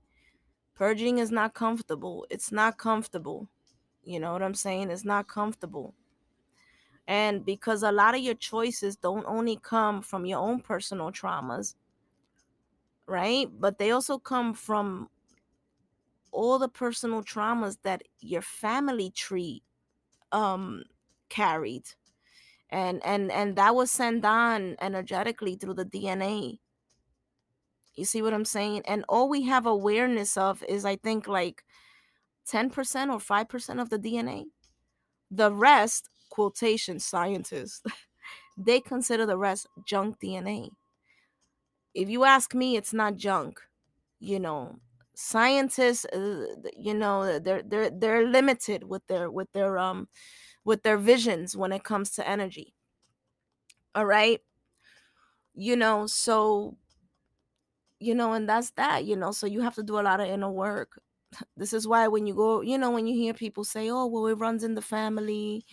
Purging 0.74 1.18
is 1.18 1.30
not 1.30 1.54
comfortable. 1.54 2.26
It's 2.30 2.52
not 2.52 2.78
comfortable. 2.78 3.48
You 4.04 4.20
know 4.20 4.32
what 4.32 4.42
i'm 4.42 4.54
saying? 4.54 4.90
It's 4.90 5.04
not 5.04 5.28
comfortable. 5.28 5.94
And 7.08 7.44
because 7.44 7.82
a 7.82 7.92
lot 7.92 8.14
of 8.14 8.20
your 8.20 8.34
choices 8.34 8.96
don't 8.96 9.26
only 9.26 9.58
come 9.62 10.02
from 10.02 10.26
your 10.26 10.40
own 10.40 10.60
personal 10.60 11.12
traumas 11.12 11.74
right? 13.06 13.48
But 13.58 13.78
they 13.78 13.90
also 13.90 14.18
come 14.18 14.52
from 14.52 15.08
all 16.32 16.58
the 16.58 16.68
personal 16.68 17.22
traumas 17.22 17.78
that 17.82 18.02
your 18.20 18.42
family 18.42 19.10
tree 19.10 19.62
um 20.32 20.82
carried 21.28 21.84
and 22.70 23.04
and 23.04 23.30
and 23.32 23.56
that 23.56 23.74
was 23.74 23.90
sent 23.90 24.24
on 24.24 24.76
energetically 24.80 25.56
through 25.56 25.74
the 25.74 25.84
dna 25.84 26.58
you 27.94 28.04
see 28.04 28.22
what 28.22 28.34
i'm 28.34 28.44
saying 28.44 28.82
and 28.86 29.04
all 29.08 29.28
we 29.28 29.42
have 29.42 29.66
awareness 29.66 30.36
of 30.36 30.62
is 30.68 30.84
i 30.84 30.96
think 30.96 31.28
like 31.28 31.62
10% 32.50 32.70
or 33.10 33.18
5% 33.18 33.80
of 33.80 33.90
the 33.90 33.98
dna 33.98 34.44
the 35.30 35.52
rest 35.52 36.08
quotation 36.30 36.98
scientists, 37.00 37.82
they 38.58 38.80
consider 38.80 39.26
the 39.26 39.38
rest 39.38 39.66
junk 39.86 40.20
DNA. 40.20 40.70
If 41.94 42.10
you 42.10 42.24
ask 42.24 42.54
me, 42.54 42.76
it's 42.76 42.92
not 42.92 43.16
junk. 43.16 43.60
You 44.20 44.40
know, 44.40 44.76
scientists, 45.14 46.04
uh, 46.06 46.46
you 46.76 46.94
know, 46.94 47.38
they're 47.38 47.62
they're 47.62 47.90
they're 47.90 48.26
limited 48.26 48.84
with 48.84 49.06
their 49.06 49.30
with 49.30 49.50
their 49.52 49.78
um 49.78 50.08
with 50.66 50.84
their 50.84 50.98
visions 50.98 51.56
when 51.56 51.72
it 51.72 51.84
comes 51.84 52.10
to 52.12 52.28
energy. 52.28 52.74
All 53.96 54.06
right. 54.06 54.40
You 55.54 55.74
know, 55.76 56.06
so 56.06 56.76
you 57.98 58.14
know, 58.14 58.32
and 58.32 58.48
that's 58.48 58.70
that, 58.72 59.04
you 59.04 59.16
know, 59.16 59.32
so 59.32 59.46
you 59.46 59.62
have 59.62 59.74
to 59.76 59.82
do 59.82 59.98
a 59.98 60.02
lot 60.02 60.20
of 60.20 60.28
inner 60.28 60.50
work. 60.50 61.00
This 61.56 61.72
is 61.72 61.88
why 61.88 62.08
when 62.08 62.26
you 62.26 62.34
go, 62.34 62.60
you 62.62 62.78
know, 62.78 62.90
when 62.90 63.06
you 63.06 63.14
hear 63.14 63.34
people 63.34 63.64
say, 63.64 63.90
"Oh, 63.90 64.06
well, 64.06 64.26
it 64.26 64.34
runs 64.38 64.64
in 64.64 64.74
the 64.74 64.82
family," 64.82 65.64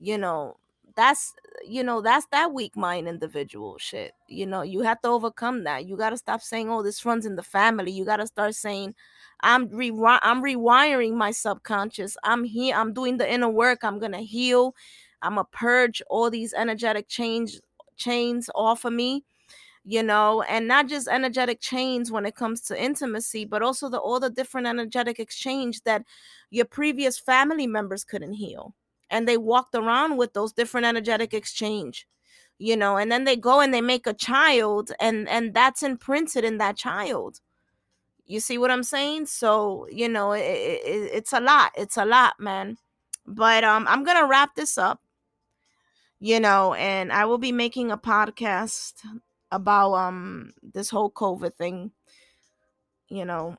you 0.00 0.18
know, 0.18 0.56
that's 0.96 1.34
you 1.66 1.82
know 1.84 2.00
that's 2.02 2.26
that 2.32 2.52
weak 2.54 2.76
mind 2.76 3.08
individual 3.08 3.78
shit 3.78 4.12
you 4.28 4.46
know 4.46 4.62
you 4.62 4.82
have 4.82 5.00
to 5.02 5.08
overcome 5.08 5.64
that 5.64 5.86
you 5.86 5.96
got 5.96 6.10
to 6.10 6.16
stop 6.18 6.42
saying 6.42 6.70
oh 6.70 6.82
this 6.82 7.04
runs 7.04 7.26
in 7.26 7.36
the 7.36 7.42
family 7.42 7.92
you 7.92 8.04
got 8.04 8.18
to 8.18 8.26
start 8.26 8.54
saying 8.54 8.94
i'm 9.40 9.68
re- 9.68 9.90
i'm 10.22 10.42
rewiring 10.42 11.14
my 11.14 11.30
subconscious. 11.30 12.16
I'm 12.24 12.44
here 12.44 12.74
i'm 12.76 12.92
doing 12.92 13.16
the 13.18 13.30
inner 13.30 13.48
work. 13.48 13.84
I'm 13.84 13.98
gonna 13.98 14.20
heal. 14.22 14.74
I'm 15.22 15.34
gonna 15.36 15.44
purge 15.52 16.02
all 16.08 16.30
these 16.30 16.54
energetic 16.54 17.08
change 17.08 17.60
chains 17.96 18.50
off 18.54 18.84
of 18.84 18.92
me 18.92 19.24
you 19.88 20.02
know? 20.02 20.42
And 20.42 20.66
not 20.66 20.88
just 20.88 21.06
energetic 21.08 21.60
chains 21.60 22.10
when 22.10 22.26
it 22.26 22.34
comes 22.34 22.60
to 22.62 22.82
intimacy 22.82 23.44
but 23.44 23.62
also 23.62 23.88
the 23.88 23.98
all 23.98 24.20
the 24.20 24.30
different 24.30 24.66
energetic 24.66 25.20
exchange 25.20 25.82
that 25.84 26.04
your 26.50 26.64
previous 26.66 27.18
family 27.18 27.66
members 27.66 28.04
couldn't 28.04 28.34
heal. 28.34 28.74
And 29.10 29.26
they 29.28 29.36
walked 29.38 29.74
around 29.76 30.16
with 30.16 30.32
those 30.32 30.52
different 30.52 30.86
energetic 30.86 31.32
exchange 31.34 32.06
you 32.58 32.76
know? 32.76 32.96
And 32.96 33.12
then 33.12 33.24
they 33.24 33.36
go 33.36 33.60
and 33.60 33.72
they 33.74 33.82
make 33.82 34.06
a 34.06 34.14
child 34.14 34.92
and 35.00 35.28
and 35.28 35.54
that's 35.54 35.82
imprinted 35.82 36.44
in 36.44 36.58
that 36.58 36.76
child 36.76 37.40
you 38.26 38.40
see 38.40 38.58
what 38.58 38.70
i'm 38.70 38.82
saying 38.82 39.26
so 39.26 39.86
you 39.90 40.08
know 40.08 40.32
it, 40.32 40.40
it, 40.40 41.10
it's 41.12 41.32
a 41.32 41.40
lot 41.40 41.72
it's 41.76 41.96
a 41.96 42.04
lot 42.04 42.38
man 42.38 42.76
but 43.26 43.64
um 43.64 43.86
i'm 43.88 44.04
gonna 44.04 44.26
wrap 44.26 44.54
this 44.54 44.76
up 44.78 45.00
you 46.20 46.40
know 46.40 46.74
and 46.74 47.12
i 47.12 47.24
will 47.24 47.38
be 47.38 47.52
making 47.52 47.90
a 47.90 47.98
podcast 47.98 48.94
about 49.52 49.94
um 49.94 50.52
this 50.62 50.90
whole 50.90 51.10
covid 51.10 51.54
thing 51.54 51.90
you 53.08 53.24
know 53.24 53.56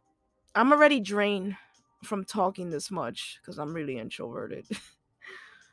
i'm 0.56 0.72
already 0.72 1.00
drained 1.00 1.56
from 2.04 2.24
talking 2.24 2.70
this 2.70 2.92
much 2.92 3.40
because 3.42 3.58
i'm 3.58 3.74
really 3.74 3.98
introverted 3.98 4.66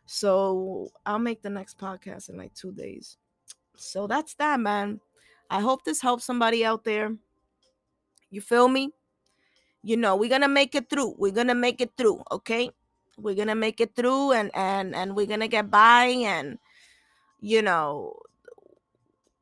So 0.06 0.90
I'll 1.06 1.18
make 1.18 1.42
the 1.42 1.50
next 1.50 1.78
podcast 1.78 2.28
in 2.28 2.36
like 2.36 2.54
two 2.54 2.72
days. 2.72 3.16
So 3.76 4.06
that's 4.06 4.34
that, 4.34 4.60
man. 4.60 5.00
I 5.50 5.60
hope 5.60 5.84
this 5.84 6.00
helps 6.00 6.24
somebody 6.24 6.64
out 6.64 6.84
there. 6.84 7.14
You 8.34 8.40
feel 8.40 8.66
me? 8.66 8.90
You 9.84 9.96
know, 9.96 10.16
we're 10.16 10.30
gonna 10.30 10.48
make 10.48 10.74
it 10.74 10.90
through. 10.90 11.14
We're 11.18 11.30
gonna 11.30 11.54
make 11.54 11.80
it 11.80 11.92
through, 11.96 12.22
okay? 12.32 12.70
We're 13.16 13.36
gonna 13.36 13.54
make 13.54 13.80
it 13.80 13.94
through 13.94 14.32
and 14.32 14.50
and 14.54 14.92
and 14.92 15.14
we're 15.14 15.26
gonna 15.26 15.46
get 15.46 15.70
by 15.70 16.06
and 16.06 16.58
you 17.40 17.62
know 17.62 18.16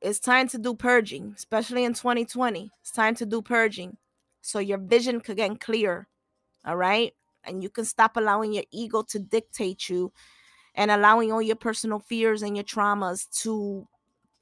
it's 0.02 0.18
time 0.18 0.46
to 0.48 0.58
do 0.58 0.74
purging, 0.74 1.32
especially 1.36 1.84
in 1.84 1.94
2020. 1.94 2.70
It's 2.82 2.90
time 2.90 3.14
to 3.14 3.24
do 3.24 3.40
purging 3.40 3.96
so 4.42 4.58
your 4.58 4.78
vision 4.78 5.20
can 5.20 5.36
get 5.36 5.60
clear. 5.60 6.08
All 6.66 6.76
right. 6.76 7.14
And 7.44 7.62
you 7.62 7.70
can 7.70 7.86
stop 7.86 8.18
allowing 8.18 8.52
your 8.52 8.64
ego 8.72 9.02
to 9.08 9.18
dictate 9.18 9.88
you 9.88 10.12
and 10.74 10.90
allowing 10.90 11.32
all 11.32 11.40
your 11.40 11.56
personal 11.56 11.98
fears 11.98 12.42
and 12.42 12.56
your 12.56 12.64
traumas 12.64 13.26
to 13.42 13.86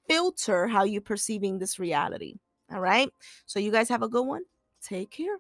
filter 0.08 0.66
how 0.66 0.82
you're 0.82 1.00
perceiving 1.02 1.58
this 1.58 1.78
reality. 1.78 2.34
All 2.72 2.80
right. 2.80 3.10
So, 3.46 3.58
you 3.58 3.70
guys 3.72 3.88
have 3.88 4.02
a 4.02 4.08
good 4.08 4.26
one. 4.26 4.42
Take 4.82 5.10
care. 5.10 5.38